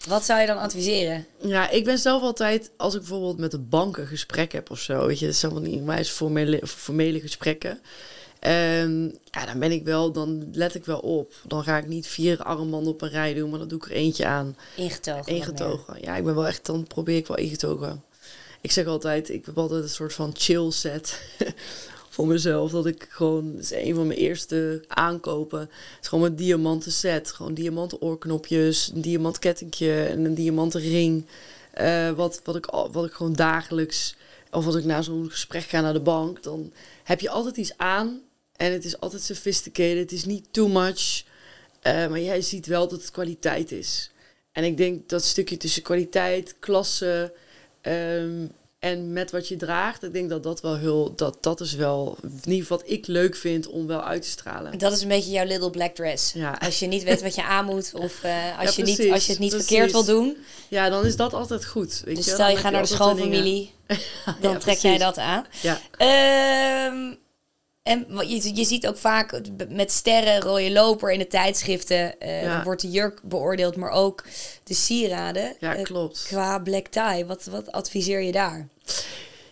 Wat 0.07 0.25
zou 0.25 0.39
je 0.39 0.47
dan 0.47 0.57
adviseren? 0.57 1.25
Ja, 1.41 1.69
ik 1.69 1.85
ben 1.85 1.97
zelf 1.97 2.21
altijd, 2.21 2.71
als 2.77 2.93
ik 2.93 2.99
bijvoorbeeld 2.99 3.37
met 3.37 3.51
de 3.51 3.59
bank 3.59 3.97
een 3.97 4.07
gesprek 4.07 4.51
heb 4.51 4.71
of 4.71 4.79
zo, 4.79 5.07
weet 5.07 5.19
je, 5.19 5.25
dat 5.25 5.35
zijn 5.35 5.51
van 5.51 5.63
die 5.63 5.81
wijs 5.81 6.09
formele, 6.09 6.67
formele 6.67 7.19
gesprekken. 7.19 7.81
Ehm, 8.45 9.03
ja, 9.31 9.45
dan 9.45 9.59
ben 9.59 9.71
ik 9.71 9.83
wel, 9.83 10.11
dan 10.11 10.49
let 10.51 10.75
ik 10.75 10.85
wel 10.85 10.99
op. 10.99 11.33
Dan 11.47 11.63
ga 11.63 11.77
ik 11.77 11.87
niet 11.87 12.07
vier 12.07 12.43
armbanden 12.43 12.93
op 12.93 13.01
een 13.01 13.09
rij 13.09 13.33
doen, 13.33 13.49
maar 13.49 13.59
dan 13.59 13.67
doe 13.67 13.77
ik 13.77 13.85
er 13.85 13.91
eentje 13.91 14.25
aan. 14.25 14.57
Ingetogen. 14.75 15.33
Ingetogen. 15.33 15.97
Ja, 16.01 16.15
ik 16.15 16.23
ben 16.23 16.35
wel 16.35 16.47
echt, 16.47 16.65
dan 16.65 16.87
probeer 16.87 17.17
ik 17.17 17.27
wel 17.27 17.37
ingetogen. 17.37 18.03
Ik 18.61 18.71
zeg 18.71 18.85
altijd, 18.85 19.29
ik 19.29 19.45
heb 19.45 19.57
altijd 19.57 19.83
een 19.83 19.89
soort 19.89 20.13
van 20.13 20.31
chill 20.37 20.71
set 20.71 21.21
voor 22.09 22.27
mezelf. 22.27 22.71
Dat 22.71 22.85
ik 22.85 23.07
gewoon, 23.09 23.51
dat 23.53 23.61
is 23.61 23.71
een 23.71 23.95
van 23.95 24.07
mijn 24.07 24.19
eerste 24.19 24.83
aankopen. 24.87 25.59
Het 25.59 25.69
is 26.01 26.07
gewoon 26.07 26.25
een 26.25 26.35
diamanten 26.35 26.91
set. 26.91 27.31
Gewoon 27.31 27.53
diamanten 27.53 28.01
oorknopjes, 28.01 28.91
een 28.93 29.01
diamant 29.01 29.39
kettingje 29.39 30.03
en 30.03 30.25
een 30.25 30.35
diamanten 30.35 30.81
ring. 30.81 31.25
Eh, 31.71 32.11
wat, 32.11 32.41
wat, 32.43 32.55
ik, 32.55 32.65
wat 32.91 33.05
ik 33.05 33.13
gewoon 33.13 33.33
dagelijks, 33.33 34.15
of 34.51 34.65
als 34.65 34.75
ik 34.75 34.85
na 34.85 35.01
zo'n 35.01 35.29
gesprek 35.29 35.63
ga 35.63 35.81
naar 35.81 35.93
de 35.93 35.99
bank, 35.99 36.43
dan 36.43 36.71
heb 37.03 37.19
je 37.19 37.29
altijd 37.29 37.57
iets 37.57 37.77
aan. 37.77 38.21
En 38.55 38.71
het 38.71 38.85
is 38.85 38.99
altijd 38.99 39.21
sophisticated. 39.21 39.97
Het 39.97 40.11
is 40.11 40.25
niet 40.25 40.45
too 40.51 40.67
much. 40.67 41.23
Eh, 41.81 42.07
maar 42.07 42.19
jij 42.19 42.41
ziet 42.41 42.65
wel 42.65 42.87
dat 42.87 43.01
het 43.01 43.11
kwaliteit 43.11 43.71
is. 43.71 44.11
En 44.51 44.63
ik 44.63 44.77
denk 44.77 45.09
dat 45.09 45.23
stukje 45.23 45.57
tussen 45.57 45.81
kwaliteit, 45.81 46.55
klasse 46.59 47.33
ehm, 47.81 48.45
en 48.79 49.13
met 49.13 49.31
wat 49.31 49.47
je 49.47 49.55
draagt, 49.55 50.03
ik 50.03 50.13
denk 50.13 50.29
dat 50.29 50.43
dat 50.43 50.61
wel 50.61 50.77
heel, 50.77 51.15
dat, 51.15 51.37
dat 51.43 51.59
is 51.61 51.73
wel, 51.73 52.17
in 52.23 52.31
ieder 52.43 52.61
geval 52.61 52.77
wat 52.77 52.89
ik 52.89 53.07
leuk 53.07 53.35
vind 53.35 53.67
om 53.67 53.87
wel 53.87 54.01
uit 54.03 54.21
te 54.21 54.27
stralen. 54.27 54.77
Dat 54.77 54.91
is 54.93 55.01
een 55.01 55.07
beetje 55.07 55.31
jouw 55.31 55.45
little 55.45 55.69
black 55.69 55.95
dress. 55.95 56.31
Ja. 56.33 56.51
Als 56.61 56.79
je 56.79 56.87
niet 56.87 57.03
weet 57.03 57.21
wat 57.21 57.35
je 57.35 57.43
aan 57.43 57.65
moet 57.65 57.91
of 57.93 58.23
eh, 58.23 58.59
als, 58.59 58.75
Ja, 58.75 58.83
je 58.85 58.91
niet, 58.91 59.11
als 59.11 59.25
je 59.25 59.31
het 59.31 59.41
niet 59.41 59.49
precies. 59.49 59.67
verkeerd 59.67 59.91
wil 59.91 60.03
doen. 60.05 60.37
Ja, 60.67 60.89
dan 60.89 61.05
is 61.05 61.15
dat 61.15 61.33
altijd 61.33 61.65
goed. 61.65 62.01
Weet 62.05 62.15
Dus 62.15 62.25
je? 62.25 62.31
stel 62.31 62.49
je 62.49 62.57
gaat 62.57 62.71
naar 62.71 62.81
de 62.81 62.87
schoonfamilie, 62.87 63.71
dan 64.41 64.51
Ja, 64.51 64.57
trek 64.57 64.77
jij 64.77 64.97
dat 64.97 65.17
aan. 65.17 65.45
Ja. 65.61 65.79
Ehm, 65.97 67.13
en 67.85 68.05
wat 68.09 68.29
je, 68.43 68.55
je 68.55 68.65
ziet 68.65 68.87
ook 68.87 68.97
vaak 68.97 69.41
met 69.69 69.91
sterren, 69.91 70.41
rode 70.41 70.71
loper 70.71 71.11
in 71.11 71.19
de 71.19 71.27
tijdschriften, 71.27 72.19
eh, 72.19 72.43
Ja. 72.43 72.63
wordt 72.63 72.81
de 72.81 72.89
jurk 72.89 73.19
beoordeeld, 73.23 73.75
maar 73.75 73.91
ook 73.91 74.23
de 74.63 74.73
sieraden. 74.73 75.55
Ja, 75.59 75.75
Eh, 75.75 75.83
klopt. 75.83 76.23
qua 76.27 76.59
black 76.59 76.87
tie, 76.87 77.25
wat, 77.25 77.45
wat 77.45 77.71
adviseer 77.71 78.21
je 78.21 78.31
daar? 78.31 78.67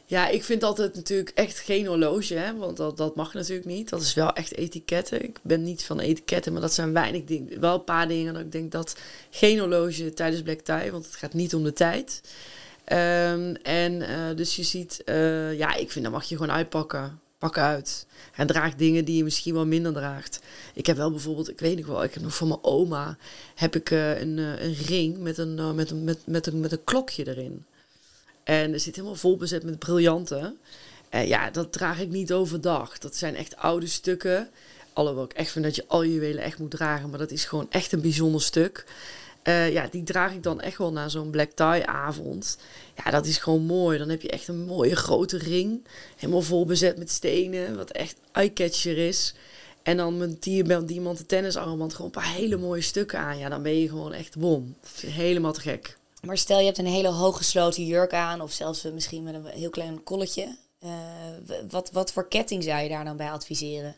Ja, 0.06 0.27
ik 0.27 0.44
vind 0.44 0.63
altijd 0.63 0.95
natuurlijk 0.95 1.31
echt 1.35 1.59
geen 1.59 1.85
horloge, 1.85 2.33
hè, 2.33 2.56
want 2.57 2.77
dat, 2.77 2.97
dat 2.97 3.15
mag 3.15 3.33
natuurlijk 3.33 3.68
niet. 3.68 3.89
Dat 3.89 4.01
is 4.01 4.13
wel 4.13 4.33
echt 4.33 4.56
etiketten. 4.56 5.24
Ik 5.24 5.39
ben 5.44 5.63
niet 5.63 5.83
van 5.83 6.00
etiketten, 6.00 6.51
maar 6.53 6.62
dat 6.62 6.74
zijn 6.74 6.94
weinig 6.94 7.24
dingen. 7.24 7.59
Wel 7.59 7.74
een 7.74 7.83
paar 7.83 8.07
dingen 8.07 8.33
dat 8.33 8.41
ik 8.44 8.51
denk 8.51 8.71
dat 8.71 8.95
geen 9.29 9.59
horloge 9.59 10.13
tijdens 10.13 10.41
black 10.41 10.59
tie, 10.59 10.91
want 10.91 11.06
het 11.06 11.15
gaat 11.15 11.33
niet 11.33 11.56
om 11.56 11.63
de 11.63 11.74
tijd. 11.74 12.21
Ehm, 12.83 13.56
en 13.63 14.01
eh, 14.01 14.36
dus 14.36 14.56
je 14.56 14.63
ziet, 14.63 15.01
ja, 15.57 15.75
ik 15.75 15.91
vind 15.91 16.03
dat 16.06 16.13
mag 16.13 16.24
je 16.24 16.36
gewoon 16.38 16.56
uitpakken. 16.56 17.19
Pak 17.44 17.57
uit. 17.57 18.06
En 18.36 18.48
draag 18.48 18.75
dingen 18.75 19.06
die 19.06 19.18
je 19.18 19.24
misschien 19.24 19.54
wel 19.54 19.66
minder 19.66 19.94
draagt. 19.94 20.40
Ik 20.74 20.86
heb 20.86 20.98
wel 20.98 21.12
bijvoorbeeld, 21.12 21.50
ik 21.50 21.60
weet 21.60 21.78
nog 21.78 21.86
wel, 21.86 22.04
ik 22.04 22.13
heb 22.13 22.24
nog 22.24 22.36
van 22.36 22.48
mijn 22.48 22.63
oma 22.63 23.18
heb 23.56 23.75
ik 23.75 23.92
eh, 23.92 24.19
een, 24.19 24.40
eh, 24.40 24.66
een 24.66 24.74
ring 24.74 25.18
met 25.18 25.38
een, 25.38 25.60
eh, 25.60 25.72
met, 25.72 25.92
een, 25.92 26.04
met, 26.04 26.19
met, 26.25 26.48
een, 26.48 26.60
met 26.60 26.72
een 26.72 26.84
klokje 26.84 27.28
erin. 27.28 27.66
En 28.44 28.74
er 28.74 28.80
zit 28.80 28.95
helemaal 28.95 29.16
vol 29.16 29.38
bezet 29.38 29.63
met 29.63 29.80
briljanten. 29.80 30.58
En 31.10 31.27
ja, 31.27 31.51
dat 31.51 31.72
draag 31.72 32.00
ik 32.00 32.10
niet 32.10 32.34
overdag. 32.34 32.98
Dat 32.98 33.15
zijn 33.15 33.36
echt 33.36 33.56
oude 33.56 33.88
stukken. 33.88 34.50
Alhoewel 34.94 35.24
ik 35.24 35.34
echt 35.34 35.51
vind 35.51 35.65
dat 35.65 35.75
je 35.75 35.88
al 35.88 36.03
je 36.03 36.13
juwelen 36.13 36.44
echt 36.44 36.60
moet 36.60 36.72
dragen. 36.72 37.10
Maar 37.10 37.20
dat 37.20 37.32
is 37.32 37.46
gewoon 37.46 37.67
echt 37.70 37.91
een 37.91 38.01
bijzonder 38.01 38.41
stuk. 38.41 38.86
Eh, 39.43 39.71
ja, 39.71 39.88
die 39.91 40.03
draag 40.03 40.33
ik 40.33 40.43
dan 40.43 40.62
echt 40.62 40.77
wel 40.77 40.91
naar 40.91 41.09
zo'n 41.09 41.29
black 41.29 41.51
tie 41.51 41.85
avond. 41.85 42.57
Ja, 43.03 43.12
dat 43.12 43.25
is 43.25 43.38
gewoon 43.38 43.62
mooi. 43.62 43.97
Dan 43.97 44.09
heb 44.09 44.21
je 44.21 44.29
echt 44.29 44.47
een 44.47 44.65
mooie 44.65 44.95
grote 44.95 45.38
ring. 45.38 45.88
Helemaal 46.15 46.41
vol 46.41 46.65
bezet 46.65 46.97
met 46.97 47.12
stenen. 47.12 47.75
Wat 47.75 47.91
echt 47.91 48.15
eye-catcher 48.31 48.97
is. 48.97 49.33
En 49.83 49.97
dan 49.97 50.17
met 50.17 50.43
die 50.43 50.85
diamanten 50.85 51.25
tennisarmband. 51.25 51.93
Gewoon 51.93 52.12
een 52.13 52.21
paar 52.21 52.33
hele 52.33 52.57
mooie 52.57 52.81
stukken 52.81 53.19
aan. 53.19 53.38
Ja, 53.38 53.50
dan 53.50 53.63
ben 53.63 53.79
je 53.79 53.89
gewoon 53.89 54.13
echt 54.13 54.38
bom. 54.38 54.75
Helemaal 55.05 55.53
te 55.53 55.62
gek. 55.62 55.97
Maar 56.25 56.38
stel 56.38 56.59
je 56.59 56.65
hebt 56.65 56.77
een 56.77 56.85
hele 56.85 57.07
hooggesloten 57.07 57.85
jurk 57.85 58.13
aan, 58.13 58.41
of 58.41 58.51
zelfs 58.51 58.83
misschien 58.83 59.23
met 59.23 59.33
een 59.33 59.45
heel 59.45 59.69
klein 59.69 60.03
kolletje. 60.03 60.55
Eh, 60.79 60.89
wat, 61.69 61.91
wat 61.91 62.13
voor 62.13 62.27
ketting 62.27 62.63
zou 62.63 62.81
je 62.81 62.89
daar 62.89 63.05
dan 63.05 63.17
bij 63.17 63.31
adviseren? 63.31 63.95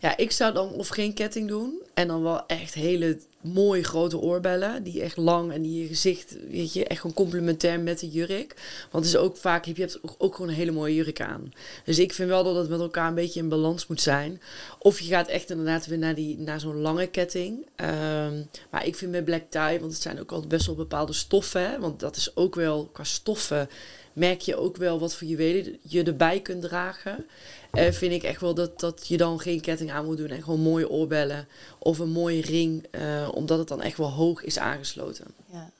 Ja, 0.00 0.16
ik 0.16 0.30
zou 0.30 0.52
dan 0.52 0.72
of 0.72 0.88
geen 0.88 1.14
ketting 1.14 1.48
doen. 1.48 1.82
En 1.94 2.08
dan 2.08 2.22
wel 2.22 2.46
echt 2.46 2.74
hele 2.74 3.18
mooie 3.44 3.82
grote 3.84 4.18
oorbellen. 4.18 4.82
Die 4.82 5.02
echt 5.02 5.16
lang 5.16 5.52
en 5.52 5.62
die 5.62 5.82
je 5.82 5.88
gezicht, 5.88 6.36
weet 6.50 6.72
je, 6.72 6.84
echt 6.84 7.00
gewoon 7.00 7.16
complementair 7.16 7.80
met 7.80 7.98
de 7.98 8.08
jurk. 8.08 8.54
Want 8.90 9.04
het 9.04 9.14
is 9.14 9.20
ook 9.20 9.36
vaak, 9.36 9.64
je 9.64 9.72
hebt 9.76 9.98
ook- 10.18 10.34
gewoon 10.34 10.48
een 10.48 10.54
hele 10.54 10.70
mooie 10.70 10.94
jurk 10.94 11.20
aan. 11.20 11.52
Dus 11.84 11.98
ik 11.98 12.12
vind 12.12 12.28
wel 12.28 12.44
dat 12.44 12.56
het 12.56 12.68
met 12.68 12.80
elkaar 12.80 13.08
een 13.08 13.14
beetje 13.14 13.40
in 13.40 13.48
balans 13.48 13.86
moet 13.86 14.00
zijn. 14.00 14.40
Of 14.78 15.00
je 15.00 15.08
gaat 15.08 15.28
echt 15.28 15.50
inderdaad 15.50 15.86
weer 15.86 15.98
naar, 15.98 16.14
die, 16.14 16.38
naar 16.38 16.60
zo'n 16.60 16.80
lange 16.80 17.06
ketting. 17.06 17.66
Ehm, 17.76 18.42
maar 18.70 18.86
ik 18.86 18.96
vind 18.96 19.10
met 19.10 19.24
black 19.24 19.42
tie, 19.48 19.80
want 19.80 19.92
het 19.92 20.02
zijn 20.02 20.20
ook 20.20 20.32
altijd 20.32 20.48
best 20.50 20.66
wel 20.66 20.74
bepaalde 20.74 21.12
stoffen. 21.12 21.70
Hè? 21.70 21.78
Want 21.80 22.00
dat 22.00 22.16
is 22.16 22.36
ook 22.36 22.54
wel, 22.54 22.88
qua 22.92 23.04
stoffen 23.04 23.68
merk 24.14 24.40
je 24.40 24.56
ook 24.56 24.76
wel 24.76 24.98
wat 24.98 25.14
voor 25.14 25.26
juwelen 25.26 25.78
je 25.82 26.02
erbij 26.02 26.40
kunt 26.40 26.62
dragen. 26.62 27.26
Eh, 27.70 27.92
vind 27.92 28.12
ik 28.12 28.22
echt 28.22 28.40
wel 28.40 28.54
dat, 28.54 28.80
dat 28.80 29.06
je 29.08 29.16
dan 29.16 29.40
geen 29.40 29.60
ketting 29.60 29.92
aan 29.92 30.04
moet 30.04 30.16
doen 30.16 30.28
en 30.28 30.42
gewoon 30.42 30.60
mooie 30.60 30.88
oorbellen 30.88 31.48
of 31.78 31.98
een 31.98 32.10
mooie 32.10 32.42
ring, 32.42 32.86
eh, 32.90 33.28
omdat 33.32 33.58
het 33.58 33.68
dan 33.68 33.82
echt 33.82 33.96
wel 33.96 34.10
hoog 34.10 34.44
is 34.44 34.58
aangesloten. 34.58 35.24
Ja. 35.52 35.70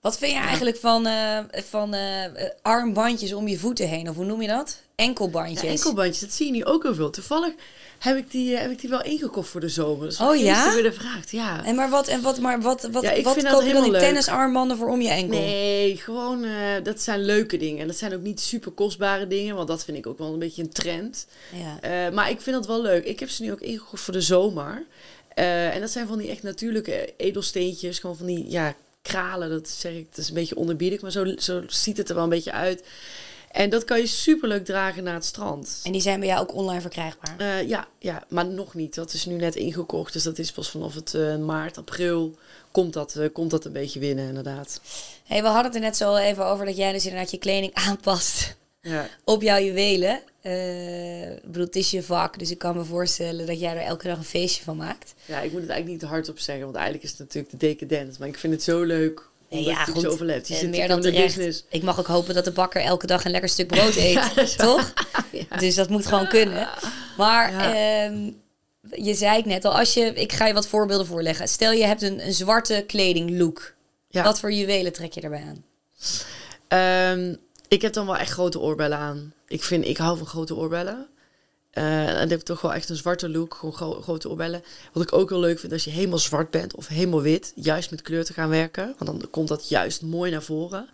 Wat 0.00 0.18
vind 0.18 0.32
je 0.32 0.38
eigenlijk 0.38 0.76
van, 0.76 1.06
eh, 1.06 1.38
van 1.50 1.94
armbandjes 2.62 3.32
om 3.32 3.48
je 3.48 3.58
voeten 3.58 3.88
heen? 3.88 4.08
Of 4.08 4.16
hoe 4.16 4.24
noem 4.24 4.42
je 4.42 4.48
dat? 4.48 4.82
Enkelbandjes. 4.94 5.60
Ja, 5.60 5.68
enkelbandjes, 5.68 6.20
dat 6.20 6.32
zie 6.32 6.46
je 6.46 6.52
nu 6.52 6.64
ook 6.64 6.82
heel 6.82 6.94
veel. 6.94 7.10
Toevallig 7.10 7.54
heb 7.98 8.16
ik 8.16 8.30
die, 8.30 8.54
eh, 8.54 8.60
heb 8.60 8.70
ik 8.70 8.80
die 8.80 8.90
wel 8.90 9.02
ingekocht 9.02 9.48
voor 9.48 9.60
de 9.60 9.68
zomer. 9.68 10.06
Dus 10.08 10.20
Oh, 10.20 10.36
ja? 10.36 10.74
weer 10.74 10.82
de 10.82 10.92
vraag, 10.92 11.30
ja. 11.30 11.64
En 11.64 11.74
maar 11.74 11.90
wat, 11.90 12.08
en 12.08 12.22
wat, 12.22 12.38
maar 12.40 12.60
wat, 12.60 12.88
wat, 12.92 13.02
Ja, 13.02 13.10
ik 13.10 13.24
wat 13.24 13.32
vind 13.34 13.46
koop 13.46 13.56
dat 13.56 13.66
je 13.66 13.72
dan 13.72 13.82
die 13.82 13.92
leuk. 13.92 14.00
tennisarmbanden 14.00 14.76
voor 14.76 14.88
om 14.88 15.00
je 15.00 15.08
enkel? 15.08 15.38
Nee, 15.38 15.96
gewoon, 15.96 16.44
eh, 16.44 16.52
dat 16.82 17.00
zijn 17.00 17.24
leuke 17.24 17.56
dingen. 17.56 17.80
En 17.80 17.86
dat 17.86 17.96
zijn 17.96 18.14
ook 18.14 18.22
niet 18.22 18.40
super 18.40 18.72
kostbare 18.72 19.26
dingen, 19.26 19.56
want 19.56 19.68
dat 19.68 19.84
vind 19.84 19.96
ik 19.96 20.06
ook 20.06 20.18
wel 20.18 20.32
een 20.32 20.38
beetje 20.38 20.62
een 20.62 20.72
trend. 20.72 21.26
Ja. 21.52 22.06
Eh, 22.06 22.14
maar 22.14 22.30
ik 22.30 22.40
vind 22.40 22.56
dat 22.56 22.66
wel 22.66 22.82
leuk. 22.82 23.04
Ik 23.04 23.20
heb 23.20 23.30
ze 23.30 23.42
nu 23.42 23.52
ook 23.52 23.60
ingekocht 23.60 24.02
voor 24.02 24.12
de 24.14 24.20
zomer. 24.20 24.84
En 25.34 25.80
dat 25.80 25.90
zijn 25.90 26.06
van 26.06 26.18
die 26.18 26.30
echt 26.30 26.42
natuurlijke 26.42 27.12
edelsteentjes. 27.16 27.98
Gewoon 27.98 28.16
van 28.16 28.26
die, 28.26 28.50
ja, 28.50 28.74
kralen. 29.02 29.50
Dat 29.50 29.68
zeg 29.68 29.92
ik, 29.92 30.06
dat 30.10 30.18
is 30.18 30.28
een 30.28 30.34
beetje 30.34 30.56
onderbiedig, 30.56 31.00
maar 31.00 31.10
zo, 31.10 31.24
zo 31.36 31.62
ziet 31.66 31.96
het 31.96 32.08
er 32.08 32.14
wel 32.14 32.24
een 32.24 32.30
beetje 32.30 32.52
uit. 32.52 32.82
En 33.54 33.70
dat 33.70 33.84
kan 33.84 33.98
je 33.98 34.06
super 34.06 34.48
leuk 34.48 34.64
dragen 34.64 35.04
naar 35.04 35.14
het 35.14 35.24
strand. 35.24 35.80
En 35.84 35.92
die 35.92 36.00
zijn 36.00 36.20
bij 36.20 36.28
jou 36.28 36.40
ook 36.40 36.54
online 36.54 36.80
verkrijgbaar? 36.80 37.34
Eh, 37.38 37.68
ja, 37.68 37.86
ja, 37.98 38.24
maar 38.28 38.46
nog 38.46 38.74
niet. 38.74 38.94
Dat 38.94 39.12
is 39.12 39.26
nu 39.26 39.34
net 39.34 39.54
ingekocht. 39.56 40.12
Dus 40.12 40.22
dat 40.22 40.38
is 40.38 40.52
pas 40.52 40.70
vanaf 40.70 40.94
het 40.94 41.14
eh, 41.14 41.36
maart, 41.36 41.78
april 41.78 42.38
komt 42.70 42.92
dat, 42.92 43.14
eh, 43.16 43.28
komt 43.32 43.50
dat 43.50 43.64
een 43.64 43.72
beetje 43.72 44.00
winnen, 44.00 44.28
inderdaad. 44.28 44.80
Hey, 45.24 45.40
we 45.42 45.46
hadden 45.48 45.64
het 45.66 45.74
er 45.74 45.80
net 45.80 45.96
zo 45.96 46.16
even 46.16 46.46
over 46.46 46.66
dat 46.66 46.76
jij 46.76 46.92
dus 46.92 47.04
inderdaad 47.04 47.30
je 47.30 47.38
kleding 47.38 47.74
aanpast 47.88 48.56
Ja. 48.80 49.08
op 49.24 49.42
jouw 49.42 49.58
juwelen. 49.60 50.20
Ik 51.34 51.42
bedoel, 51.44 51.64
het 51.64 51.76
is 51.76 51.90
je 51.90 52.02
vak, 52.02 52.38
dus 52.38 52.50
ik 52.50 52.58
kan 52.58 52.76
me 52.76 52.84
voorstellen 52.84 53.46
dat 53.46 53.60
jij 53.60 53.76
er 53.76 53.82
elke 53.82 54.06
dag 54.06 54.16
een 54.16 54.24
feestje 54.24 54.62
van 54.64 54.76
maakt. 54.76 55.14
ja, 55.24 55.36
ik 55.40 55.52
moet 55.52 55.60
het 55.60 55.70
eigenlijk 55.70 55.86
niet 55.86 56.00
te 56.00 56.06
hard 56.06 56.28
op 56.28 56.38
zeggen, 56.38 56.64
want 56.64 56.76
eigenlijk 56.76 57.04
is 57.04 57.10
het 57.10 57.18
natuurlijk 57.18 57.50
de 57.50 57.56
decadent. 57.56 58.18
Maar 58.18 58.28
ik 58.28 58.38
vind 58.38 58.52
het 58.52 58.62
zo 58.62 58.82
leuk 58.82 59.28
Nee, 59.54 59.64
ja, 59.64 59.84
goed. 59.84 60.00
zoveel. 60.02 60.26
Je 60.26 60.32
Eh, 60.34 60.42
zit 60.56 60.70
meer 60.70 60.88
dan 60.88 61.00
de 61.00 61.10
terecht. 61.10 61.36
business. 61.36 61.64
Ik 61.68 61.82
mag 61.82 61.98
ook 61.98 62.06
hopen 62.06 62.34
dat 62.34 62.44
de 62.44 62.50
bakker 62.50 62.82
elke 62.82 63.06
dag 63.06 63.24
een 63.24 63.30
lekker 63.30 63.48
stuk 63.50 63.66
brood 63.74 63.96
eet, 63.96 64.12
Ja, 64.34 64.44
toch? 64.56 64.92
Ja. 65.50 65.56
Dus 65.56 65.74
dat 65.74 65.88
moet 65.88 66.06
gewoon 66.06 66.28
kunnen. 66.28 66.68
Maar 67.16 67.52
Ja. 67.52 67.74
ehm, 67.74 68.30
je 69.04 69.14
zei 69.14 69.36
het 69.36 69.44
net 69.46 69.64
al, 69.64 69.78
als 69.78 69.94
je, 69.94 70.00
ik 70.14 70.32
ga 70.32 70.46
je 70.46 70.54
wat 70.54 70.66
voorbeelden 70.66 71.06
voorleggen. 71.06 71.48
Stel 71.48 71.72
je 71.72 71.84
hebt 71.84 72.02
een, 72.02 72.26
een 72.26 72.32
zwarte 72.34 72.84
kledinglook. 72.86 73.74
Ja. 74.08 74.22
Wat 74.22 74.40
voor 74.40 74.52
juwelen 74.52 74.92
trek 74.92 75.12
je 75.12 75.20
erbij 75.20 75.44
aan? 75.48 75.64
Ehm, 76.68 77.34
ik 77.68 77.82
heb 77.82 77.92
dan 77.92 78.06
wel 78.06 78.16
echt 78.16 78.30
grote 78.30 78.60
oorbellen 78.60 78.98
aan. 78.98 79.32
Ik, 79.48 79.62
vind, 79.62 79.84
ik 79.86 79.96
hou 79.96 80.18
van 80.18 80.26
grote 80.26 80.54
oorbellen. 80.56 81.06
Eh, 81.74 82.08
en 82.08 82.14
dan 82.18 82.28
heb 82.28 82.38
ik 82.38 82.44
toch 82.44 82.60
wel 82.60 82.74
echt 82.74 82.88
een 82.88 82.96
zwarte 82.96 83.28
look, 83.28 83.54
gewoon 83.54 83.74
gro- 83.74 84.00
grote 84.02 84.28
oorbellen. 84.30 84.62
Wat 84.92 85.02
ik 85.02 85.12
ook 85.12 85.28
heel 85.30 85.40
leuk 85.40 85.58
vind, 85.58 85.72
als 85.72 85.84
je 85.84 85.90
helemaal 85.90 86.18
zwart 86.18 86.50
bent 86.50 86.74
of 86.74 86.86
helemaal 86.88 87.22
wit, 87.22 87.52
juist 87.54 87.90
met 87.90 88.02
kleur 88.02 88.24
te 88.24 88.32
gaan 88.32 88.48
werken. 88.48 88.94
Want 88.98 89.20
dan 89.20 89.30
komt 89.30 89.48
dat 89.48 89.68
juist 89.68 90.02
mooi 90.02 90.30
naar 90.30 90.42
voren. 90.42 90.88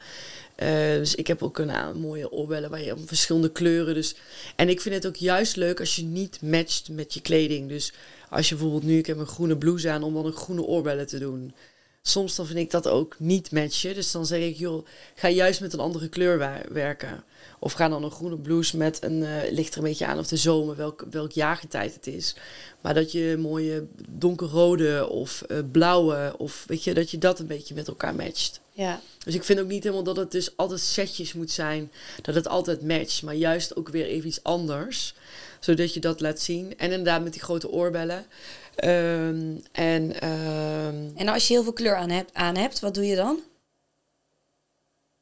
Eh, 0.54 0.68
dus 0.92 1.14
ik 1.14 1.26
heb 1.26 1.42
ook 1.42 1.58
een 1.58 1.70
eh, 1.70 1.92
mooie 1.92 2.30
oorbellen 2.32 2.70
waar 2.70 2.82
je 2.82 2.92
op 2.92 2.98
verschillende 3.04 3.50
kleuren. 3.50 3.94
Dus. 3.94 4.14
En 4.56 4.68
ik 4.68 4.80
vind 4.80 4.94
het 4.94 5.06
ook 5.06 5.16
juist 5.16 5.56
leuk 5.56 5.80
als 5.80 5.96
je 5.96 6.02
niet 6.02 6.42
matcht 6.42 6.88
met 6.88 7.14
je 7.14 7.20
kleding. 7.20 7.68
Dus 7.68 7.92
als 8.30 8.48
je 8.48 8.54
bijvoorbeeld 8.54 8.84
nu, 8.84 8.98
ik 8.98 9.06
heb 9.06 9.18
een 9.18 9.26
groene 9.26 9.56
blouse 9.56 9.90
aan, 9.90 10.02
om 10.02 10.14
dan 10.14 10.26
een 10.26 10.32
groene 10.32 10.62
oorbellen 10.62 11.06
te 11.06 11.18
doen. 11.18 11.54
Soms 12.02 12.36
dan 12.36 12.46
vind 12.46 12.58
ik 12.58 12.70
dat 12.70 12.88
ook 12.88 13.16
niet 13.18 13.50
matchen. 13.50 13.94
Dus 13.94 14.10
dan 14.10 14.26
zeg 14.26 14.40
ik, 14.40 14.56
joh, 14.56 14.86
ga 15.14 15.28
juist 15.28 15.60
met 15.60 15.72
een 15.72 15.80
andere 15.80 16.08
kleur 16.08 16.38
werken. 16.68 17.24
Of 17.58 17.72
ga 17.72 17.88
dan 17.88 18.04
een 18.04 18.10
groene 18.10 18.38
blouse 18.38 18.76
met 18.76 19.02
een, 19.02 19.24
ligt 19.50 19.72
er 19.72 19.78
een 19.78 19.84
beetje 19.84 20.06
aan 20.06 20.18
of 20.18 20.26
de 20.26 20.36
zomer, 20.36 20.76
welk, 20.76 21.06
welk 21.10 21.32
jaargetijd 21.32 21.94
het 21.94 22.06
is. 22.06 22.34
Maar 22.80 22.94
dat 22.94 23.12
je 23.12 23.36
mooie 23.38 23.86
donkerrode 24.08 25.08
of 25.08 25.42
eh, 25.42 25.58
blauwe, 25.72 26.34
of 26.38 26.64
weet 26.66 26.84
je, 26.84 26.94
dat 26.94 27.10
je 27.10 27.18
dat 27.18 27.38
een 27.38 27.46
beetje 27.46 27.74
met 27.74 27.88
elkaar 27.88 28.14
matcht. 28.14 28.60
Ja. 28.72 29.00
Dus 29.24 29.34
ik 29.34 29.44
vind 29.44 29.60
ook 29.60 29.68
niet 29.68 29.82
helemaal 29.82 30.04
dat 30.04 30.16
het 30.16 30.30
dus 30.30 30.56
altijd 30.56 30.80
setjes 30.80 31.32
moet 31.32 31.50
zijn, 31.50 31.90
dat 32.22 32.34
het 32.34 32.48
altijd 32.48 32.82
matcht, 32.82 33.22
maar 33.22 33.34
juist 33.34 33.76
ook 33.76 33.88
weer 33.88 34.06
even 34.06 34.28
iets 34.28 34.42
anders, 34.42 35.14
zodat 35.60 35.94
je 35.94 36.00
dat 36.00 36.20
laat 36.20 36.40
zien. 36.40 36.78
En 36.78 36.90
inderdaad 36.90 37.22
met 37.22 37.32
die 37.32 37.42
grote 37.42 37.70
oorbellen. 37.70 38.26
Ehm, 38.74 39.56
en 39.72 40.20
ehm, 40.20 41.16
En 41.16 41.28
als 41.28 41.48
je 41.48 41.54
heel 41.54 41.62
veel 41.62 41.72
kleur 41.72 41.96
aan 41.96 42.10
hebt, 42.10 42.34
aan 42.34 42.56
hebt 42.56 42.80
wat 42.80 42.94
doe 42.94 43.06
je 43.06 43.16
dan? 43.16 43.40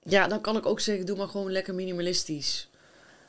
ja, 0.08 0.28
dan 0.28 0.40
kan 0.40 0.56
ik 0.56 0.66
ook 0.66 0.80
zeggen, 0.80 1.06
doe 1.06 1.16
maar 1.16 1.28
gewoon 1.28 1.52
lekker 1.52 1.74
minimalistisch. 1.74 2.68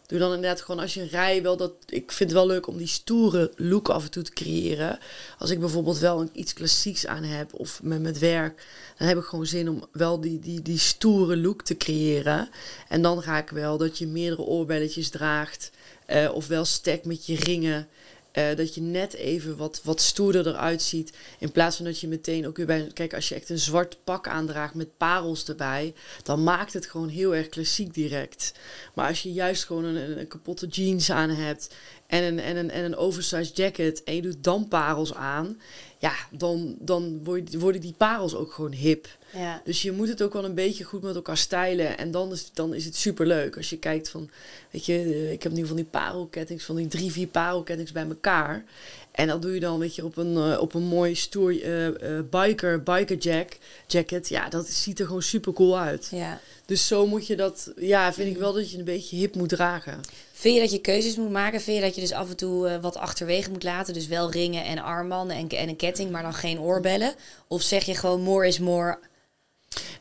Doe 0.10 0.20
dan 0.20 0.34
inderdaad 0.34 0.62
gewoon 0.62 0.82
als 0.82 0.94
je 0.94 1.06
rij 1.08 1.42
wel 1.42 1.58
dat. 1.58 1.74
Ik 1.86 2.12
vind 2.12 2.30
het 2.30 2.40
wel 2.40 2.48
leuk 2.48 2.68
om 2.68 2.78
die 2.78 2.88
stoere 2.88 3.52
look 3.56 3.90
af 3.90 4.04
en 4.04 4.12
toe 4.12 4.24
te 4.24 4.32
creëren. 4.32 5.00
Als 5.38 5.50
ik 5.50 5.60
bijvoorbeeld 5.60 5.98
wel 5.98 6.22
een, 6.22 6.30
iets 6.34 6.54
klassieks 6.54 7.06
aan 7.08 7.24
heb 7.24 7.54
of 7.54 7.80
met, 7.84 8.02
met 8.02 8.20
werk, 8.20 8.66
dan 8.98 9.08
heb 9.08 9.18
ik 9.18 9.24
gewoon 9.24 9.46
zin 9.46 9.70
om 9.70 9.84
wel 9.92 10.22
die, 10.22 10.40
die, 10.40 10.62
die 10.62 10.78
stoere 10.78 11.38
look 11.38 11.62
te 11.62 11.78
creëren. 11.78 12.50
En 12.88 13.02
dan 13.02 13.22
ga 13.22 13.38
ik 13.38 13.50
wel 13.50 13.78
dat 13.78 13.98
je 13.98 14.08
meerdere 14.08 14.42
oorbelletjes 14.42 15.10
draagt. 15.10 15.72
eh, 16.06 16.30
of 16.34 16.48
wel 16.48 16.66
stek 16.66 17.06
met 17.06 17.26
je 17.26 17.36
ringen. 17.36 17.88
Eh, 18.32 18.56
dat 18.56 18.76
je 18.76 18.82
net 18.82 19.14
even 19.14 19.58
wat, 19.58 19.82
wat 19.84 20.02
stoerder 20.02 20.48
eruit 20.48 20.82
ziet. 20.82 21.14
In 21.40 21.52
plaats 21.52 21.76
van 21.76 21.86
dat 21.86 22.00
je 22.00 22.08
meteen 22.08 22.48
ook 22.48 22.58
weer 22.58 22.66
bij. 22.66 22.90
Kijk, 22.94 23.14
als 23.14 23.30
je 23.30 23.36
echt 23.36 23.50
een 23.50 23.60
zwart 23.60 23.98
pak 24.04 24.28
aandraagt 24.28 24.74
met 24.74 24.98
parels 24.98 25.48
erbij. 25.48 25.94
dan 26.24 26.44
maakt 26.44 26.74
het 26.74 26.86
gewoon 26.86 27.08
heel 27.08 27.36
erg 27.36 27.50
klassiek 27.50 27.94
direct. 27.94 28.54
Maar 28.94 29.08
als 29.08 29.24
je 29.24 29.34
juist 29.34 29.64
gewoon 29.64 29.84
een, 29.84 30.20
een, 30.20 30.28
kapotte 30.28 30.68
jeans 30.68 31.12
aan 31.12 31.30
hebt. 31.30 31.76
en 32.08 32.24
een, 32.24 32.40
en, 32.40 32.58
een, 32.58 32.72
en 32.72 32.84
een 32.84 32.96
oversized 32.96 33.56
jacket. 33.56 34.04
en 34.04 34.16
je 34.16 34.22
doet 34.22 34.44
dan 34.44 34.68
parels 34.68 35.14
aan. 35.14 35.62
ja, 35.98 36.14
dan, 36.32 36.76
dan 36.80 37.24
word- 37.24 37.56
worden 37.56 37.82
die 37.82 37.96
parels 37.98 38.36
ook 38.36 38.54
gewoon 38.54 38.72
hip. 38.72 39.08
Ja. 39.34 39.62
Dus 39.64 39.82
je 39.82 39.92
moet 39.92 40.08
het 40.08 40.22
ook 40.22 40.34
wel 40.34 40.46
een 40.46 40.54
beetje 40.54 40.84
goed 40.84 41.02
met 41.02 41.16
elkaar 41.16 41.38
stylen. 41.38 41.98
En 41.98 42.12
dan 42.12 42.32
is, 42.32 42.50
dan 42.54 42.74
is 42.74 42.86
het 42.86 42.96
super 42.96 43.26
leuk. 43.26 43.58
Als 43.58 43.70
je 43.70 43.78
kijkt 43.78 44.10
van, 44.10 44.30
weet 44.72 44.86
je, 44.86 44.94
eh, 44.94 45.32
ik 45.32 45.44
heb 45.44 45.52
nu 45.52 45.66
van 45.66 45.76
die 45.76 45.86
parelkettings, 45.86 46.66
van 46.66 46.76
die 46.76 46.88
drie, 46.88 47.12
vier 47.12 47.28
parelkettings 47.28 47.92
bij 47.92 48.08
elkaar. 48.08 48.64
En 49.12 49.28
dat 49.28 49.42
doe 49.42 49.54
je 49.54 49.60
dan, 49.60 49.80
weet 49.80 49.96
je, 49.96 50.06
op 50.06 50.18
een, 50.18 50.52
eh, 50.52 50.62
op 50.62 50.74
een 50.74 50.84
mooi 50.84 51.16
stoer 51.16 51.64
eh, 51.64 52.20
biker, 52.30 52.84
biker 52.84 53.18
jack, 53.18 53.58
jacket. 53.88 54.30
Ja, 54.30 54.50
dat 54.50 54.68
ziet 54.68 55.00
er 55.00 55.06
gewoon 55.06 55.22
super 55.22 55.54
cool 55.54 55.80
uit. 55.80 56.08
ja. 56.12 56.40
Dus 56.66 56.88
zo 56.88 57.08
moet 57.08 57.28
je 57.28 57.36
dat, 57.36 57.72
ja, 57.78 58.14
vind 58.14 58.30
ik 58.30 58.38
wel 58.38 58.54
dat 58.54 58.72
je 58.72 58.78
een 58.78 58.84
beetje 58.84 59.16
hip 59.16 59.36
moet 59.36 59.50
dragen. 59.50 60.02
Vind 60.32 60.56
je 60.56 60.62
dat 60.62 60.72
je 60.72 60.80
keuzes 60.82 61.16
moet 61.16 61.32
maken? 61.32 61.62
Vind 61.62 61.78
je 61.78 61.84
dat 61.84 61.96
je 61.96 62.02
dus 62.02 62.12
af 62.12 62.30
en 62.30 62.36
toe 62.36 62.80
wat 62.82 62.98
achterwege 62.98 63.50
moet 63.50 63.64
laten? 63.64 63.94
Dus 63.94 64.08
wel 64.08 64.32
ringen 64.32 64.64
en 64.64 64.80
armbanden 64.80 65.38
en, 65.38 65.48
en 65.48 65.70
een 65.70 65.76
ketting, 65.76 66.12
maar 66.12 66.24
dan 66.24 66.34
geen 66.34 66.60
oorbellen? 66.60 67.14
Of 67.48 67.62
zeg 67.62 67.86
je 67.86 67.96
gewoon 67.96 68.22
more 68.22 68.48
is 68.48 68.60
more? 68.60 69.00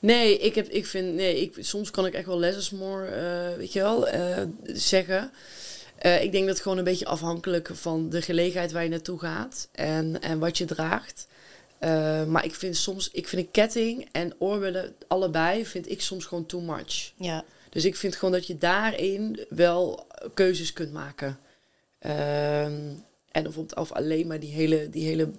Nee, 0.01 0.39
ik, 0.39 0.55
heb, 0.55 0.69
ik 0.69 0.87
vind, 0.87 1.15
nee 1.15 1.41
ik, 1.41 1.55
soms 1.59 1.91
kan 1.91 2.07
ik 2.07 2.15
echt 2.15 2.27
wel 2.27 2.39
less 2.39 2.59
is 2.59 2.71
more, 2.71 3.07
eh, 3.07 3.57
weet 3.57 3.73
je 3.73 3.81
wel, 3.81 4.09
eh, 4.09 4.43
zeggen. 4.63 5.31
Eh, 5.99 6.23
ik 6.23 6.33
denk 6.33 6.45
dat 6.45 6.55
het 6.55 6.63
gewoon 6.63 6.79
een 6.79 6.85
beetje 6.85 7.07
afhankelijk 7.07 7.71
van 7.73 8.09
de 8.09 8.23
gelegenheid 8.23 8.73
waar 8.73 8.83
je 8.83 8.89
naartoe 8.89 9.19
gaat 9.19 9.69
en, 9.73 10.21
en 10.21 10.39
wat 10.39 10.59
je 10.59 10.65
draagt. 10.65 11.27
Maar 12.27 12.45
ik 12.45 12.55
vind 12.55 12.77
soms, 12.77 13.11
ik 13.11 13.29
vind 13.29 13.43
een 13.43 13.51
ketting 13.51 14.09
en 14.13 14.35
oorbellen, 14.39 14.95
allebei, 15.09 15.67
vind 15.67 15.91
ik 15.91 16.01
soms 16.01 16.25
gewoon 16.25 16.47
too 16.47 16.61
much. 16.61 17.13
Ja. 17.17 17.45
Dus 17.71 17.85
ik 17.85 17.97
vind 17.97 18.17
gewoon 18.17 18.33
dat 18.35 18.47
je 18.47 18.59
daarin 18.59 19.47
wel 19.49 20.07
keuzes 20.35 20.73
kunt 20.73 20.93
maken. 20.93 21.39
Ehm, 21.99 22.95
en 23.33 23.43
bijvoorbeeld 23.43 23.79
of 23.79 23.93
alleen 23.93 24.27
maar 24.27 24.41
die 24.41 24.53
hele, 24.53 24.91
die 24.91 25.05
hele, 25.07 25.31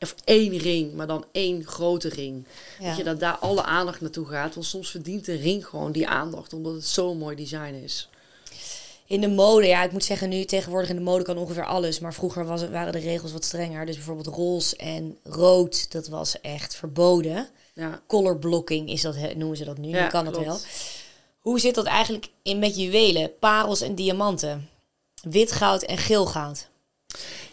of 0.00 0.14
één 0.24 0.56
ring, 0.56 0.94
maar 0.94 1.06
dan 1.06 1.24
één 1.32 1.64
grote 1.64 2.08
ring. 2.08 2.44
Ja. 2.80 2.88
Dat 2.88 2.96
je 2.96 3.04
dat 3.04 3.20
daar 3.20 3.36
alle 3.36 3.62
aandacht 3.62 4.00
naartoe 4.00 4.26
gaat. 4.26 4.54
Want 4.54 4.66
soms 4.66 4.90
verdient 4.90 5.28
een 5.28 5.40
ring 5.40 5.66
gewoon 5.66 5.92
die 5.92 6.08
aandacht, 6.08 6.52
omdat 6.52 6.72
het 6.72 6.86
zo'n 6.86 7.18
mooi 7.18 7.36
design 7.36 7.80
is. 7.84 8.08
In 9.06 9.20
de 9.20 9.28
mode, 9.28 9.66
ja, 9.66 9.82
ik 9.82 9.92
moet 9.92 10.04
zeggen, 10.04 10.28
nu 10.28 10.44
tegenwoordig 10.44 10.90
in 10.90 10.96
de 10.96 11.02
mode 11.02 11.24
kan 11.24 11.38
ongeveer 11.38 11.66
alles. 11.66 11.98
Maar 11.98 12.14
vroeger 12.14 12.44
was 12.44 12.60
het, 12.60 12.70
waren 12.70 12.92
de 12.92 12.98
regels 12.98 13.32
wat 13.32 13.44
strenger. 13.44 13.86
Dus 13.86 13.94
bijvoorbeeld 13.94 14.26
roze 14.26 14.76
en 14.76 15.18
rood, 15.22 15.92
dat 15.92 16.08
was 16.08 16.40
echt 16.40 16.76
verboden. 16.76 17.48
Ja, 17.74 18.00
Color 18.06 18.38
blocking 18.38 18.90
is 18.90 19.02
dat, 19.02 19.16
noemen 19.36 19.56
ze 19.56 19.64
dat 19.64 19.78
nu. 19.78 19.88
Ja, 19.88 20.02
nu 20.02 20.08
kan 20.08 20.30
klopt. 20.30 20.46
wel. 20.46 20.58
Hoe 21.38 21.60
zit 21.60 21.74
dat 21.74 21.86
eigenlijk 21.86 22.28
in 22.42 22.58
met 22.58 22.76
juwelen, 22.76 23.38
parels 23.38 23.80
en 23.80 23.94
diamanten? 23.94 24.68
Wit 25.22 25.52
goud 25.52 25.82
en 25.82 25.98
geel 25.98 26.26
goud. 26.26 26.68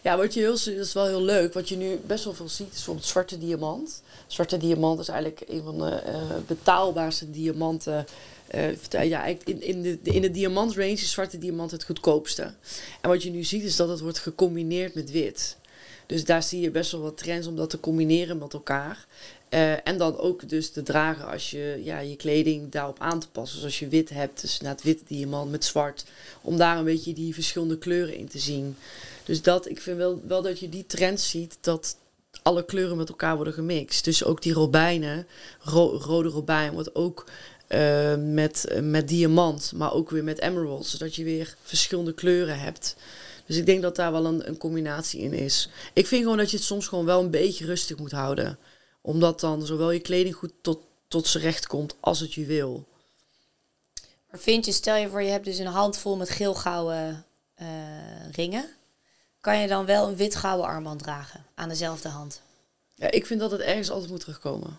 Ja 0.01 0.17
wat 0.17 0.33
je 0.33 0.39
heel, 0.39 0.51
dat 0.51 0.67
is 0.67 0.93
wel 0.93 1.05
heel 1.05 1.21
leuk. 1.21 1.53
Wat 1.53 1.69
je 1.69 1.75
nu 1.75 1.99
best 2.05 2.23
wel 2.23 2.33
veel 2.33 2.49
ziet, 2.49 2.67
is 2.67 2.73
bijvoorbeeld 2.73 3.05
zwarte 3.05 3.37
diamant. 3.37 4.01
Zwarte 4.27 4.57
diamant 4.57 4.99
is 4.99 5.07
eigenlijk 5.07 5.43
een 5.47 5.63
van 5.63 5.77
de 5.77 5.89
eh, 5.89 6.21
betaalbaarste 6.47 7.31
diamanten. 7.31 8.05
Eh, 8.47 9.03
ja, 9.09 9.25
in, 9.25 9.61
in, 9.61 9.81
de, 9.81 9.99
in 10.03 10.21
de 10.21 10.31
diamantrange 10.31 10.91
is 10.91 11.11
zwarte 11.11 11.37
diamant 11.37 11.71
het 11.71 11.83
goedkoopste. 11.83 12.53
En 13.01 13.09
wat 13.09 13.23
je 13.23 13.29
nu 13.29 13.43
ziet 13.43 13.63
is 13.63 13.75
dat 13.75 13.89
het 13.89 13.99
wordt 13.99 14.19
gecombineerd 14.19 14.93
met 14.93 15.11
wit. 15.11 15.57
Dus 16.05 16.25
daar 16.25 16.43
zie 16.43 16.61
je 16.61 16.71
best 16.71 16.91
wel 16.91 17.01
wat 17.01 17.17
trends 17.17 17.47
om 17.47 17.55
dat 17.55 17.69
te 17.69 17.79
combineren 17.79 18.37
met 18.37 18.53
elkaar. 18.53 19.05
Eh, 19.49 19.87
en 19.87 19.97
dan 19.97 20.17
ook 20.17 20.49
dus 20.49 20.69
te 20.69 20.83
dragen 20.83 21.27
als 21.27 21.51
je 21.51 21.81
ja, 21.83 21.99
je 21.99 22.15
kleding 22.15 22.71
daarop 22.71 22.99
aan 22.99 23.19
te 23.19 23.29
passen. 23.29 23.55
Dus 23.55 23.65
als 23.65 23.79
je 23.79 23.87
wit 23.87 24.09
hebt, 24.09 24.41
dus 24.41 24.59
na 24.59 24.69
het 24.69 24.83
witte 24.83 25.03
diamant 25.07 25.51
met 25.51 25.65
zwart. 25.65 26.05
Om 26.41 26.57
daar 26.57 26.77
een 26.77 26.83
beetje 26.83 27.13
die 27.13 27.33
verschillende 27.33 27.77
kleuren 27.77 28.15
in 28.15 28.27
te 28.27 28.39
zien. 28.39 28.75
Dus 29.25 29.41
dat, 29.41 29.69
ik 29.69 29.81
vind 29.81 29.97
wel, 29.97 30.21
wel 30.27 30.41
dat 30.41 30.59
je 30.59 30.69
die 30.69 30.85
trends 30.85 31.29
ziet 31.29 31.57
dat 31.61 31.97
alle 32.41 32.65
kleuren 32.65 32.97
met 32.97 33.09
elkaar 33.09 33.35
worden 33.35 33.53
gemixt. 33.53 34.03
Dus 34.03 34.23
ook 34.23 34.41
die 34.41 34.53
robijnen, 34.53 35.27
ro- 35.59 35.97
rode 35.97 36.29
robijn 36.29 36.73
wordt 36.73 36.95
ook 36.95 37.25
eh, 37.67 38.15
met, 38.15 38.65
eh, 38.65 38.81
met 38.81 39.07
diamant, 39.07 39.71
maar 39.75 39.93
ook 39.93 40.09
weer 40.09 40.23
met 40.23 40.39
emerald. 40.39 40.85
Zodat 40.85 41.15
je 41.15 41.23
weer 41.23 41.55
verschillende 41.63 42.13
kleuren 42.13 42.59
hebt. 42.59 42.95
Dus 43.45 43.57
ik 43.57 43.65
denk 43.65 43.81
dat 43.81 43.95
daar 43.95 44.11
wel 44.11 44.25
een, 44.25 44.47
een 44.47 44.57
combinatie 44.57 45.19
in 45.21 45.33
is. 45.33 45.69
Ik 45.93 46.07
vind 46.07 46.21
gewoon 46.23 46.37
dat 46.37 46.51
je 46.51 46.57
het 46.57 46.65
soms 46.65 46.87
gewoon 46.87 47.05
wel 47.05 47.21
een 47.21 47.29
beetje 47.31 47.65
rustig 47.65 47.97
moet 47.97 48.11
houden. 48.11 48.57
Omdat 49.01 49.39
dan 49.39 49.65
zowel 49.65 49.91
je 49.91 49.99
kleding 49.99 50.35
goed 50.35 50.51
tot, 50.61 50.79
tot 51.07 51.27
zijn 51.27 51.43
recht 51.43 51.67
komt 51.67 51.95
als 51.99 52.19
het 52.19 52.33
juweel. 52.33 52.83
Maar 54.31 54.39
vind 54.39 54.65
je, 54.65 54.71
stel 54.71 54.95
je 54.95 55.09
voor 55.09 55.21
je 55.21 55.29
hebt 55.29 55.45
dus 55.45 55.57
een 55.57 55.65
handvol 55.65 56.15
met 56.17 56.29
geel-gouden 56.29 57.25
eh, 57.55 57.67
ringen. 58.31 58.65
Kan 59.43 59.59
je 59.59 59.67
dan 59.67 59.85
wel 59.85 60.07
een 60.07 60.15
wit-gouden 60.15 60.65
armband 60.65 61.03
dragen 61.03 61.45
aan 61.55 61.69
dezelfde 61.69 62.09
hand? 62.09 62.41
Ja, 62.95 63.11
ik 63.11 63.25
vind 63.25 63.39
dat 63.39 63.51
het 63.51 63.61
ergens 63.61 63.89
altijd 63.89 64.09
moet 64.11 64.19
terugkomen. 64.19 64.77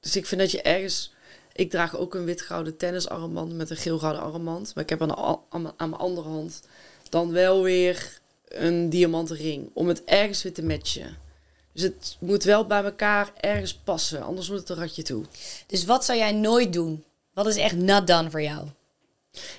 Dus 0.00 0.16
ik 0.16 0.26
vind 0.26 0.40
dat 0.40 0.50
je 0.50 0.62
ergens... 0.62 1.12
Ik 1.52 1.70
draag 1.70 1.96
ook 1.96 2.14
een 2.14 2.24
wit-gouden 2.24 2.76
tennisarmband 2.76 3.54
met 3.54 3.70
een 3.70 3.76
geel-gouden 3.76 4.22
armband. 4.22 4.74
Maar 4.74 4.84
ik 4.84 4.90
heb 4.90 5.02
aan, 5.02 5.08
de, 5.08 5.16
aan, 5.48 5.62
mijn- 5.62 5.74
aan 5.76 5.88
mijn 5.88 6.00
andere 6.00 6.28
hand 6.28 6.60
dan 7.08 7.32
wel 7.32 7.62
weer 7.62 8.20
een 8.48 8.90
diamanten 8.90 9.36
ring. 9.36 9.70
Om 9.74 9.88
het 9.88 10.04
ergens 10.04 10.42
weer 10.42 10.54
te 10.54 10.62
matchen. 10.64 11.16
Dus 11.72 11.82
het 11.82 12.16
moet 12.20 12.44
wel 12.44 12.66
bij 12.66 12.84
elkaar 12.84 13.32
ergens 13.40 13.74
passen. 13.74 14.22
Anders 14.22 14.48
wordt 14.48 14.68
het 14.68 14.76
een 14.78 14.84
ratje 14.84 15.02
toe. 15.02 15.24
Dus 15.66 15.84
wat 15.84 16.04
zou 16.04 16.18
jij 16.18 16.32
nooit 16.32 16.72
doen? 16.72 17.04
Wat 17.32 17.46
is 17.46 17.56
echt 17.56 17.76
not 17.76 18.06
done 18.06 18.30
voor 18.30 18.42
jou? 18.42 18.66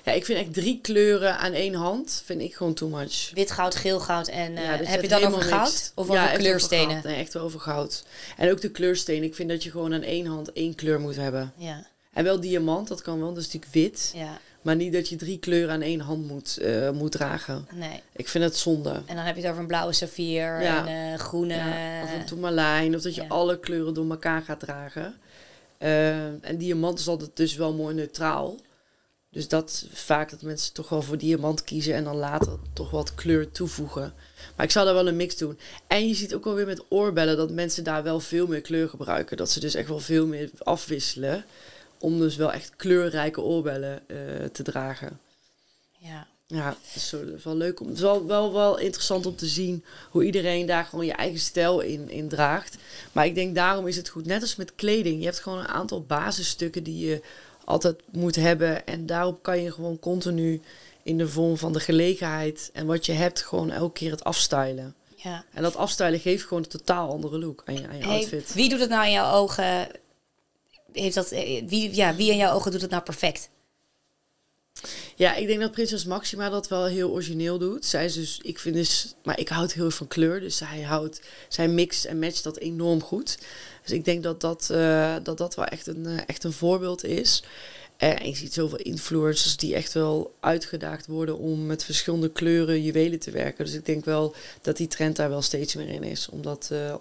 Ja, 0.04 0.12
ik 0.12 0.24
vind 0.24 0.38
echt 0.38 0.52
drie 0.54 0.78
kleuren 0.82 1.38
aan 1.38 1.52
één 1.52 1.74
hand. 1.74 2.22
Vind 2.24 2.40
ik 2.40 2.54
gewoon 2.54 2.74
too 2.74 2.88
much. 2.88 3.30
Wit, 3.34 3.50
goud, 3.50 3.74
geel, 3.74 4.00
goud 4.00 4.28
en 4.28 4.56
eh, 4.56 4.64
Ja, 4.64 4.76
dus 4.76 4.88
heb 4.88 5.02
je 5.02 5.08
dan 5.08 5.24
over 5.24 5.42
goud 5.42 5.64
niks. 5.66 5.92
of 5.94 6.12
Ja, 6.12 6.24
over 6.24 6.38
kleurstenen? 6.38 6.90
goud. 6.90 7.04
Nee, 7.04 7.16
echt 7.16 7.32
wel 7.32 7.42
over 7.42 7.60
goud. 7.60 8.04
En 8.36 8.50
ook 8.50 8.60
de 8.60 8.70
kleurstenen. 8.70 9.22
Ik 9.22 9.34
vind 9.34 9.48
dat 9.48 9.62
je 9.62 9.70
gewoon 9.70 9.94
aan 9.94 10.02
één 10.02 10.26
hand 10.26 10.52
één 10.52 10.74
kleur 10.74 11.00
moet 11.00 11.16
hebben. 11.16 11.52
Ja, 11.56 11.86
En 12.12 12.24
wel 12.24 12.40
diamant, 12.40 12.88
dat 12.88 13.02
kan 13.02 13.18
wel. 13.20 13.28
Dat 13.34 13.42
is 13.44 13.52
natuurlijk 13.52 13.72
wit. 13.72 14.12
ja, 14.14 14.38
Maar 14.62 14.76
niet 14.76 14.92
dat 14.92 15.08
je 15.08 15.16
drie 15.16 15.38
kleuren 15.38 15.74
aan 15.74 15.82
één 15.82 16.00
hand 16.00 16.26
moet, 16.28 16.56
eh, 16.56 16.90
moet 16.90 17.12
dragen. 17.12 17.66
nee. 17.72 18.02
Ik 18.12 18.28
vind 18.28 18.44
het 18.44 18.56
zonde. 18.56 18.90
En 19.06 19.16
dan 19.16 19.24
heb 19.24 19.34
je 19.34 19.40
het 19.40 19.50
over 19.50 19.62
een 19.62 19.68
blauwe 19.68 19.92
saffier 19.92 20.62
Ja. 20.62 20.86
en 20.86 21.12
eh, 21.12 21.18
groene. 21.18 21.54
Ja, 21.54 22.02
of 22.02 22.12
een 22.14 22.24
tourmalijn. 22.26 22.94
Of 22.96 23.02
dat 23.02 23.14
je 23.14 23.22
ja. 23.22 23.28
alle 23.28 23.58
kleuren 23.60 23.94
door 23.94 24.10
elkaar 24.10 24.42
gaat 24.42 24.60
dragen. 24.60 25.14
En 25.78 26.56
diamant 26.56 26.98
is 26.98 27.08
altijd 27.08 27.30
dus 27.34 27.54
wel 27.54 27.72
mooi 27.72 27.94
neutraal. 27.94 28.56
Dus 29.38 29.48
dat 29.48 29.84
vaak 29.92 30.30
dat 30.30 30.42
mensen 30.42 30.72
toch 30.72 30.88
wel 30.88 31.02
voor 31.02 31.18
diamant 31.18 31.64
kiezen. 31.64 31.94
En 31.94 32.04
dan 32.04 32.16
later 32.16 32.52
toch 32.72 32.90
wat 32.90 33.14
kleur 33.14 33.50
toevoegen. 33.50 34.14
Maar 34.56 34.66
ik 34.66 34.72
zou 34.72 34.84
daar 34.84 34.94
wel 34.94 35.08
een 35.08 35.16
mix 35.16 35.36
doen. 35.36 35.58
En 35.86 36.08
je 36.08 36.14
ziet 36.14 36.34
ook 36.34 36.44
wel 36.44 36.54
weer 36.54 36.66
met 36.66 36.82
oorbellen 36.88 37.36
dat 37.36 37.50
mensen 37.50 37.84
daar 37.84 38.02
wel 38.02 38.20
veel 38.20 38.46
meer 38.46 38.60
kleur 38.60 38.88
gebruiken. 38.88 39.36
Dat 39.36 39.50
ze 39.50 39.60
dus 39.60 39.74
echt 39.74 39.88
wel 39.88 40.00
veel 40.00 40.26
meer 40.26 40.50
afwisselen. 40.58 41.44
Om 41.98 42.18
dus 42.18 42.36
wel 42.36 42.52
echt 42.52 42.72
kleurrijke 42.76 43.40
oorbellen 43.40 44.00
eh, 44.08 44.16
te 44.52 44.62
dragen. 44.62 45.20
ja. 45.98 46.26
Ja, 46.46 46.68
dat 46.68 46.78
is 46.94 47.08
zo- 47.08 47.24
dat 47.24 47.34
is 47.34 47.44
wel 47.44 47.56
leuk. 47.56 47.80
Om, 47.80 47.86
het 47.86 47.96
is 47.96 48.02
wel, 48.02 48.26
wel, 48.26 48.52
wel 48.52 48.78
interessant 48.78 49.26
om 49.26 49.36
te 49.36 49.46
zien 49.46 49.84
hoe 50.10 50.24
iedereen 50.24 50.66
daar 50.66 50.84
gewoon 50.84 51.06
je 51.06 51.12
eigen 51.12 51.38
stijl 51.40 51.80
in, 51.80 52.10
in 52.10 52.28
draagt. 52.28 52.76
Maar 53.12 53.26
ik 53.26 53.34
denk 53.34 53.54
daarom 53.54 53.86
is 53.86 53.96
het 53.96 54.08
goed. 54.08 54.26
Net 54.26 54.40
als 54.42 54.56
met 54.56 54.74
kleding. 54.74 55.18
Je 55.18 55.24
hebt 55.24 55.38
gewoon 55.40 55.58
een 55.58 55.68
aantal 55.68 56.02
basisstukken 56.02 56.82
die 56.82 57.06
je 57.06 57.22
altijd 57.68 57.96
moet 58.12 58.36
hebben. 58.36 58.86
En 58.86 59.06
daarop 59.06 59.42
kan 59.42 59.62
je 59.62 59.72
gewoon 59.72 59.98
continu 59.98 60.60
in 61.02 61.18
de 61.18 61.28
vorm 61.28 61.56
van 61.56 61.72
de 61.72 61.80
gelegenheid 61.80 62.70
en 62.72 62.86
wat 62.86 63.06
je 63.06 63.12
hebt 63.12 63.42
gewoon 63.42 63.70
elke 63.70 63.92
keer 63.92 64.10
het 64.10 64.24
afstylen. 64.24 64.94
ja. 65.16 65.44
En 65.52 65.62
dat 65.62 65.76
afstylen 65.76 66.20
geeft 66.20 66.42
gewoon 66.42 66.62
een 66.62 66.68
totaal 66.68 67.10
andere 67.10 67.38
look 67.38 67.62
aan 67.64 67.74
je, 67.74 67.88
aan 67.88 67.96
je 67.96 68.04
Hey, 68.04 68.16
outfit. 68.16 68.54
wie 68.54 68.68
doet 68.68 68.80
het 68.80 68.88
nou 68.90 69.06
in 69.06 69.12
jouw 69.12 69.32
ogen? 69.32 69.88
Heeft 70.92 71.14
dat, 71.14 71.30
eh, 71.30 71.68
wie, 71.68 71.94
ja, 71.94 72.14
wie 72.14 72.30
in 72.30 72.36
jouw 72.36 72.54
ogen 72.54 72.70
doet 72.70 72.80
het 72.80 72.90
nou 72.90 73.02
perfect? 73.02 73.50
Ja, 75.14 75.34
ik 75.34 75.46
denk 75.46 75.60
dat 75.60 75.70
Prinses 75.70 76.04
Maxima 76.04 76.48
dat 76.48 76.68
wel 76.68 76.84
heel 76.84 77.10
origineel 77.10 77.58
doet. 77.58 77.84
Zij 77.84 78.04
is 78.04 78.14
dus, 78.14 78.40
ik 78.42 78.58
vind 78.58 78.74
dus, 78.74 79.14
maar 79.24 79.38
ik 79.38 79.48
houd 79.48 79.72
heel 79.72 79.84
erg 79.84 79.94
van 79.94 80.08
kleur. 80.08 80.40
Dus 80.40 80.56
zij 80.56 80.82
houdt, 80.82 81.20
zij 81.48 81.68
mixt 81.68 82.04
en 82.04 82.18
matcht 82.18 82.42
dat 82.42 82.58
enorm 82.58 83.02
goed. 83.02 83.38
Dus 83.82 83.92
ik 83.92 84.04
denk 84.04 84.22
dat 84.22 84.40
dat, 84.40 84.70
eh, 84.70 85.16
dat, 85.22 85.38
dat 85.38 85.54
wel 85.54 85.64
echt 85.64 85.86
een, 85.86 86.06
eh, 86.06 86.18
echt 86.26 86.44
een 86.44 86.52
voorbeeld 86.52 87.04
is. 87.04 87.42
En 87.98 88.28
je 88.28 88.36
ziet 88.36 88.52
zoveel 88.52 88.78
influencers 88.78 89.56
die 89.56 89.74
echt 89.74 89.92
wel 89.92 90.34
uitgedaagd 90.40 91.06
worden 91.06 91.38
om 91.38 91.66
met 91.66 91.84
verschillende 91.84 92.30
kleuren 92.30 92.82
juwelen 92.82 93.18
te 93.18 93.30
werken. 93.30 93.64
Dus 93.64 93.74
ik 93.74 93.86
denk 93.86 94.04
wel 94.04 94.34
dat 94.62 94.76
die 94.76 94.86
trend 94.86 95.16
daar 95.16 95.28
wel 95.28 95.42
steeds 95.42 95.74
meer 95.74 95.88
in 95.88 96.02
is. 96.02 96.28
Om 96.28 96.42
dat, 96.42 96.68
eh, 96.72 96.94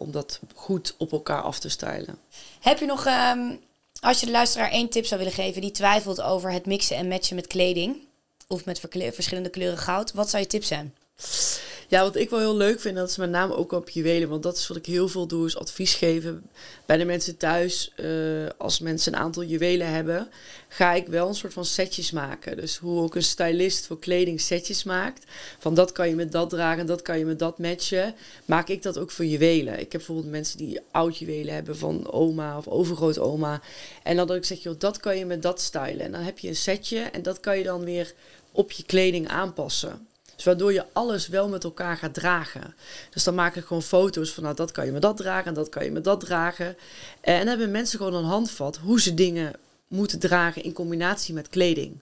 goed 0.54 0.96
op 0.98 1.12
elkaar 1.12 1.42
af 1.42 1.60
te 1.60 1.70
stylen. 1.70 2.18
Heb 2.60 2.80
je 2.80 2.86
nog, 2.86 3.06
ehm, 3.06 3.56
als 4.00 4.20
je 4.20 4.26
de 4.26 4.32
luisteraar 4.32 4.72
één 4.72 4.90
tip 4.90 5.06
zou 5.06 5.20
willen 5.20 5.36
geven 5.36 5.62
die 5.62 5.72
twijfelt 5.72 6.22
over 6.22 6.52
het 6.52 6.66
mixen 6.66 6.98
en 6.98 7.08
matchen 7.08 7.36
met 7.36 7.48
kleding 7.48 8.08
of 8.48 8.66
met 8.66 8.80
verschillende 9.14 9.50
kleuren 9.50 9.78
goud, 9.78 10.14
wat 10.14 10.30
zou 10.30 10.44
je 10.44 10.50
tip 10.50 10.64
zijn? 10.64 10.96
Ja, 11.89 12.02
wat 12.02 12.15
ik 12.15 12.30
wel 12.30 12.39
heel 12.39 12.56
leuk 12.58 12.80
vind, 12.80 12.95
dat 12.95 13.10
is 13.10 13.17
met 13.17 13.30
name 13.30 13.56
ook 13.56 13.71
op 13.71 13.89
juwelen. 13.89 14.30
Want 14.30 14.43
dat 14.43 14.58
is 14.58 14.67
wat 14.67 14.78
ik 14.78 14.86
heel 14.86 15.08
veel 15.08 15.28
doe, 15.28 15.45
is 15.45 15.58
advies 15.58 15.93
geven 15.93 16.50
bij 16.86 16.97
de 16.97 17.06
mensen 17.06 17.38
thuis. 17.38 17.91
eh, 17.95 18.10
als 18.58 18.80
mensen 18.80 19.13
een 19.13 19.19
aantal 19.19 19.43
juwelen 19.43 19.88
hebben, 19.89 20.30
ga 20.67 20.93
ik 20.93 21.08
wel 21.08 21.28
een 21.28 21.36
soort 21.36 21.54
van 21.54 21.65
setjes 21.65 22.12
maken. 22.12 22.58
Dus 22.58 22.78
hoe 22.78 23.02
ook 23.02 23.15
een 23.15 23.23
stylist 23.23 23.86
voor 23.86 24.00
kleding 24.00 24.41
setjes 24.41 24.84
maakt. 24.84 25.26
Van 25.60 25.73
dat 25.73 25.91
kan 25.91 26.10
je 26.10 26.15
met 26.15 26.32
dat 26.32 26.50
dragen, 26.50 26.86
dat 26.86 27.02
kan 27.02 27.17
je 27.19 27.26
met 27.26 27.39
dat 27.39 27.58
matchen. 27.60 28.15
Maak 28.45 28.67
ik 28.69 28.82
dat 28.82 28.97
ook 28.97 29.12
voor 29.12 29.26
juwelen. 29.26 29.73
Ik 29.73 29.80
heb 29.80 29.91
bijvoorbeeld 29.91 30.30
mensen 30.30 30.58
die 30.58 30.80
oud 30.91 31.17
juwelen 31.17 31.54
hebben 31.54 31.78
van 31.78 32.12
oma 32.12 32.58
of 32.58 32.67
overgrootoma. 32.67 33.62
En 34.04 34.15
dan 34.15 34.28
dat 34.28 34.36
ik 34.36 34.45
zeg, 34.45 34.63
joh, 34.63 34.80
dat 34.80 34.97
kan 34.97 35.17
je 35.17 35.26
met 35.26 35.41
dat 35.41 35.62
stylen. 35.62 36.00
En 36.06 36.12
dan 36.12 36.21
heb 36.21 36.39
je 36.39 36.47
een 36.47 36.56
setje 36.56 37.00
en 37.00 37.21
dat 37.21 37.39
kan 37.39 37.58
je 37.58 37.63
dan 37.63 37.84
weer 37.84 38.13
op 38.52 38.71
je 38.71 38.84
kleding 38.84 39.28
aanpassen. 39.28 40.08
Dus 40.38 40.45
waardoor 40.45 40.73
je 40.73 40.86
alles 40.93 41.28
wel 41.28 41.47
met 41.47 41.63
elkaar 41.63 41.97
gaat 41.97 42.13
dragen. 42.13 42.76
Dus 43.10 43.23
dan 43.23 43.36
maak 43.36 43.56
ik 43.56 43.65
gewoon 43.65 43.84
foto's 43.84 44.32
van, 44.32 44.43
nou 44.43 44.56
dat 44.56 44.71
kan 44.71 44.86
je 44.86 44.91
met 44.91 45.02
dat 45.02 45.17
dragen 45.17 45.45
en 45.45 45.54
dat 45.54 45.69
kan 45.69 45.84
je 45.84 45.91
met 45.91 46.04
dat 46.04 46.19
dragen. 46.19 46.78
En 47.21 47.38
dan 47.38 47.47
hebben 47.47 47.71
mensen 47.71 47.97
gewoon 47.97 48.13
een 48.13 48.23
handvat 48.23 48.78
hoe 48.78 49.02
ze 49.02 49.13
dingen 49.13 49.54
moeten 49.88 50.19
dragen 50.19 50.63
in 50.63 50.73
combinatie 50.73 51.34
met 51.34 51.50
kleding. 51.50 52.00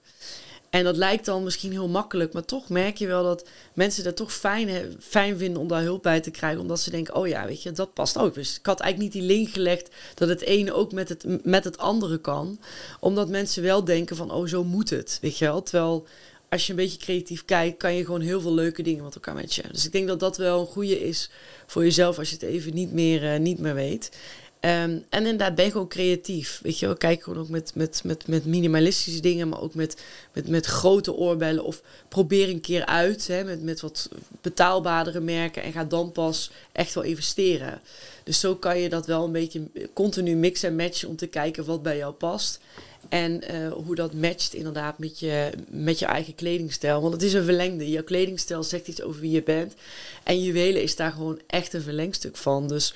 En 0.69 0.83
dat 0.83 0.97
lijkt 0.97 1.25
dan 1.25 1.43
misschien 1.43 1.71
heel 1.71 1.87
makkelijk, 1.87 2.33
maar 2.33 2.45
toch 2.45 2.69
merk 2.69 2.97
je 2.97 3.07
wel 3.07 3.23
dat 3.23 3.47
mensen 3.73 4.03
dat 4.03 4.15
toch 4.15 4.33
fijn, 4.33 4.95
fijn 4.99 5.37
vinden 5.37 5.61
om 5.61 5.67
daar 5.67 5.81
hulp 5.81 6.03
bij 6.03 6.19
te 6.19 6.31
krijgen. 6.31 6.61
Omdat 6.61 6.79
ze 6.79 6.89
denken, 6.89 7.15
oh 7.15 7.27
ja, 7.27 7.45
weet 7.45 7.63
je, 7.63 7.71
dat 7.71 7.93
past 7.93 8.17
ook. 8.17 8.33
Dus 8.33 8.57
ik 8.57 8.65
had 8.65 8.79
eigenlijk 8.79 9.13
niet 9.13 9.23
die 9.23 9.35
link 9.35 9.49
gelegd 9.49 9.89
dat 10.13 10.29
het 10.29 10.41
ene 10.41 10.73
ook 10.73 10.91
met 10.91 11.09
het, 11.09 11.45
met 11.45 11.63
het 11.63 11.77
andere 11.77 12.17
kan. 12.17 12.59
Omdat 12.99 13.29
mensen 13.29 13.63
wel 13.63 13.83
denken 13.83 14.15
van, 14.15 14.31
oh 14.31 14.47
zo 14.47 14.63
moet 14.63 14.89
het, 14.89 15.17
weet 15.21 15.37
je 15.37 15.45
wel. 15.45 15.63
Terwijl 15.63 16.07
als 16.55 16.65
je 16.65 16.71
een 16.71 16.79
beetje 16.79 16.97
creatief 16.97 17.45
kijkt, 17.45 17.77
kan 17.77 17.93
je 17.93 18.05
gewoon 18.05 18.21
heel 18.21 18.41
veel 18.41 18.53
leuke 18.53 18.81
dingen 18.81 19.03
met 19.03 19.15
elkaar 19.15 19.33
matchen. 19.33 19.71
Dus 19.71 19.85
ik 19.85 19.91
denk 19.91 20.07
dat 20.07 20.19
dat 20.19 20.37
wel 20.37 20.59
een 20.59 20.65
goede 20.65 21.07
is 21.07 21.29
voor 21.65 21.83
jezelf 21.83 22.17
als 22.17 22.29
je 22.29 22.35
het 22.35 22.43
even 22.43 22.73
niet 22.73 22.91
meer, 22.91 23.33
eh, 23.33 23.39
niet 23.39 23.59
meer 23.59 23.73
weet. 23.73 24.11
Ehm, 24.59 24.99
en 25.09 25.23
inderdaad, 25.25 25.55
ben 25.55 25.71
gewoon 25.71 25.87
creatief. 25.87 26.59
Weet 26.63 26.79
je 26.79 26.85
wel, 26.85 26.95
kijk 26.95 27.23
gewoon 27.23 27.39
ook 27.39 27.49
met, 27.49 27.75
met, 27.75 28.01
met, 28.03 28.27
met 28.27 28.45
minimalistische 28.45 29.21
dingen, 29.21 29.49
maar 29.49 29.61
ook 29.61 29.73
met, 29.73 30.03
met, 30.33 30.47
met 30.47 30.65
grote 30.65 31.13
oorbellen. 31.13 31.63
Of 31.63 31.81
probeer 32.07 32.49
een 32.49 32.61
keer 32.61 32.85
uit 32.85 33.27
hè, 33.27 33.43
met, 33.43 33.63
met 33.63 33.81
wat 33.81 34.09
betaalbaardere 34.41 35.19
merken 35.19 35.63
en 35.63 35.71
ga 35.71 35.83
dan 35.83 36.11
pas 36.11 36.51
echt 36.71 36.93
wel 36.93 37.03
investeren. 37.03 37.81
Dus 38.23 38.39
zo 38.39 38.55
kan 38.55 38.79
je 38.79 38.89
dat 38.89 39.05
wel 39.05 39.25
een 39.25 39.31
beetje 39.31 39.61
continu 39.93 40.35
mixen 40.35 40.69
en 40.69 40.75
matchen 40.75 41.09
om 41.09 41.15
te 41.15 41.27
kijken 41.27 41.65
wat 41.65 41.83
bij 41.83 41.97
jou 41.97 42.13
past. 42.13 42.59
En 43.09 43.41
eh, 43.41 43.71
hoe 43.71 43.95
dat 43.95 44.13
matcht 44.13 44.53
inderdaad 44.53 44.99
met 44.99 45.19
je, 45.19 45.49
met 45.67 45.99
je 45.99 46.05
eigen 46.05 46.35
kledingstijl. 46.35 47.01
Want 47.01 47.13
het 47.13 47.23
is 47.23 47.33
een 47.33 47.43
verlengde. 47.43 47.89
Jouw 47.89 48.03
kledingstijl 48.03 48.63
zegt 48.63 48.87
iets 48.87 49.01
over 49.01 49.21
wie 49.21 49.31
je 49.31 49.43
bent. 49.43 49.73
En 50.23 50.43
juwelen 50.43 50.81
is 50.81 50.95
daar 50.95 51.11
gewoon 51.11 51.39
echt 51.47 51.73
een 51.73 51.81
verlengstuk 51.81 52.37
van. 52.37 52.67
Dus 52.67 52.93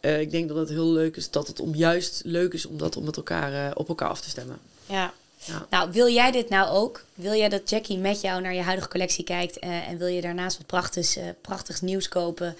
eh, 0.00 0.20
ik 0.20 0.30
denk 0.30 0.48
dat 0.48 0.56
het 0.56 0.68
heel 0.68 0.92
leuk 0.92 1.16
is 1.16 1.30
dat 1.30 1.46
het 1.46 1.60
om 1.60 1.74
juist 1.74 2.20
leuk 2.24 2.52
is 2.52 2.66
om 2.66 2.78
dat 2.78 2.96
om 2.96 3.04
met 3.04 3.16
elkaar, 3.16 3.52
eh, 3.52 3.70
op 3.74 3.88
elkaar 3.88 4.08
af 4.08 4.20
te 4.20 4.28
stemmen. 4.28 4.58
Ja. 4.86 5.12
Ja. 5.44 5.66
Nou, 5.70 5.92
wil 5.92 6.08
jij 6.08 6.30
dit 6.30 6.48
nou 6.48 6.68
ook? 6.68 7.04
Wil 7.14 7.34
jij 7.34 7.48
dat 7.48 7.70
Jackie 7.70 7.98
met 7.98 8.20
jou 8.20 8.42
naar 8.42 8.54
je 8.54 8.62
huidige 8.62 8.88
collectie 8.88 9.24
kijkt 9.24 9.58
en 9.58 9.98
wil 9.98 10.06
je 10.06 10.20
daarnaast 10.20 10.56
wat 10.56 10.66
prachtigs, 10.66 11.18
prachtigs 11.40 11.80
nieuws 11.80 12.08
kopen? 12.08 12.56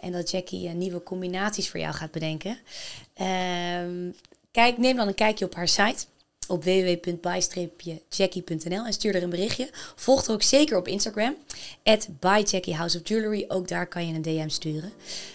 en 0.00 0.12
dat 0.12 0.30
Jackie 0.30 0.68
nieuwe 0.68 1.02
combinaties 1.02 1.70
voor 1.70 1.80
jou 1.80 1.94
gaat 1.94 2.10
bedenken. 2.10 2.58
Ehm, 3.14 4.10
kijk, 4.56 4.78
neem 4.78 4.96
dan 4.96 5.08
een 5.08 5.14
kijkje 5.14 5.44
op 5.44 5.54
haar 5.54 5.68
site 5.68 6.04
op 6.48 6.64
www.buy-jackie.nl 6.64 8.84
en 8.84 8.92
stuur 8.92 9.14
er 9.14 9.22
een 9.22 9.30
berichtje. 9.30 9.70
Volg 9.94 10.26
er 10.26 10.32
ook 10.32 10.42
zeker 10.42 10.76
op 10.76 10.88
Instagram, 10.88 11.36
at. 11.84 12.08
Ook 13.48 13.68
daar 13.68 13.86
kan 13.86 14.06
je 14.06 14.14
een 14.14 14.22
DM 14.22 14.48
sturen. 14.48 14.92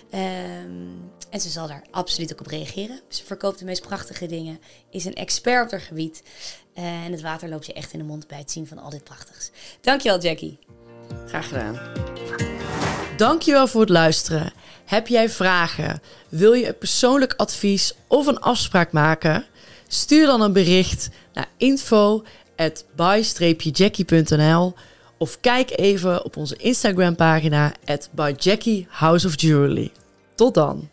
Ehm, 0.10 0.88
en 1.30 1.42
ze 1.42 1.50
zal 1.50 1.68
daar 1.68 1.84
absoluut 1.92 2.34
ook 2.34 2.40
op 2.40 2.48
reageren. 2.48 3.00
Ze 3.08 3.24
verkoopt 3.24 3.60
de 3.60 3.66
meest 3.66 3.82
prachtige 3.82 4.26
dingen, 4.26 4.60
is 4.90 5.06
een 5.06 5.16
expert 5.16 5.66
op 5.66 5.72
haar 5.72 5.82
gebied. 5.82 6.24
Eh, 6.74 7.06
en 7.06 7.12
het 7.12 7.22
water 7.22 7.50
loopt 7.50 7.66
je 7.66 7.74
echt 7.74 7.94
in 7.94 8.00
de 8.00 8.06
mond 8.06 8.28
bij 8.28 8.38
het 8.38 8.52
zien 8.52 8.68
van 8.68 8.78
al 8.78 8.90
dit 8.90 9.04
prachtigs. 9.04 9.52
Dankjewel, 9.82 10.20
Jackie. 10.20 10.60
Graag 11.26 11.48
gedaan. 11.48 11.80
Dankjewel 13.22 13.68
voor 13.68 13.82
het 13.82 13.90
luisteren. 13.90 14.54
Heb 14.86 15.08
jij 15.08 15.30
vragen? 15.30 16.02
Wil 16.30 16.54
je 16.54 16.68
een 16.68 16.78
persoonlijk 16.78 17.34
advies 17.38 17.94
of 18.08 18.28
een 18.28 18.40
afspraak 18.40 18.92
maken? 18.92 19.46
Stuur 19.88 20.26
dan 20.26 20.42
een 20.42 20.54
bericht 20.54 21.10
naar 21.34 21.48
info 21.58 22.24
of 25.18 25.40
kijk 25.40 25.72
even 25.80 26.26
op 26.26 26.38
onze 26.38 26.56
Instagram 26.56 27.16
pagina 27.16 27.72
at 27.86 28.10
Jackie 28.38 28.88
House 28.90 29.28
of 29.28 29.42
Jewelry. 29.42 29.92
Tot 30.36 30.54
dan! 30.54 30.90